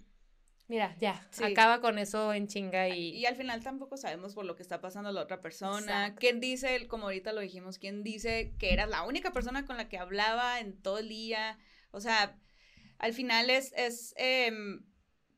[0.69, 1.43] mira, ya, Sí.
[1.45, 3.11] acaba con eso en chinga y...
[3.17, 5.79] Y al final tampoco sabemos por lo que está pasando la otra persona.
[5.81, 6.21] Exacto.
[6.21, 9.89] ¿Quién dice, como ahorita lo dijimos, quién dice que eras la única persona con la
[9.89, 11.59] que hablaba en todo el día?
[11.91, 12.39] O sea,
[12.99, 14.85] al final es, es em,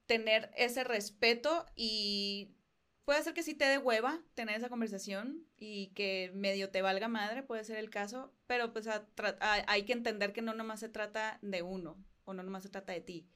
[0.06, 2.56] tener ese respeto y
[3.04, 7.08] puede ser que sí te dé hueva tener esa conversación y que medio te valga
[7.08, 10.54] madre, puede ser el caso, pero pues a- tra- a- hay que entender que no
[10.54, 13.28] nomás se trata de uno o no nomás se trata de ti.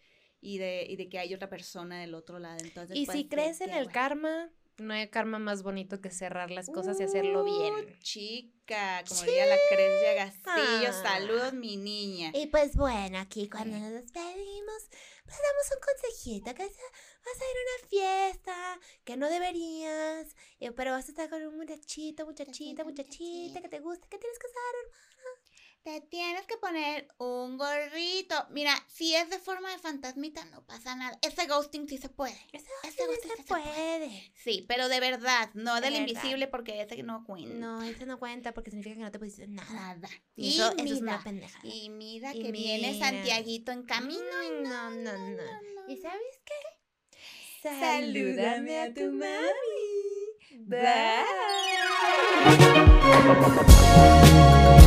[0.47, 2.59] Y de, y de que hay otra persona del otro lado.
[2.63, 6.51] Entonces, y pues, si crees en el karma, no hay karma más bonito que cerrar
[6.51, 7.73] las cosas y hacerlo bien.
[7.75, 11.03] Uh, chica, como diría la Crecia Gastillo, Ah.
[11.03, 12.31] saludos mi niña.
[12.35, 14.83] Y pues bueno, aquí cuando nos despedimos,
[15.25, 20.73] pues damos un consejito, que vas a ir a una fiesta, que no deberías, eh,
[20.73, 24.47] pero vas a estar con un muchachito, muchachita, muchachita, que te gusta, que tienes que
[24.47, 24.75] usar.
[25.85, 28.35] Te tienes que poner un gorrito.
[28.49, 31.19] Mira, si es de forma de fantasmita, no pasa nada.
[31.21, 32.35] Ese ghosting sí se puede.
[32.55, 33.65] Ese sí ghosting se sí se puede.
[33.65, 34.33] puede.
[34.35, 36.09] Sí, pero de verdad, no De del verdad.
[36.09, 37.55] invisible porque ese no cuenta.
[37.55, 39.71] No, eso no cuenta porque significa que no te pusiste nada.
[39.75, 40.09] Nada.
[40.35, 41.69] Y Y, eso, eso mira, es una pendejada.
[41.69, 43.07] y mira Y que viene mira.
[43.07, 44.43] Santiaguito en camino.
[44.43, 45.37] y no, no, no.
[45.37, 46.55] no, ¿Y sabes qué?
[47.79, 49.45] Salúdame a tu mami.
[50.67, 51.25] Bye.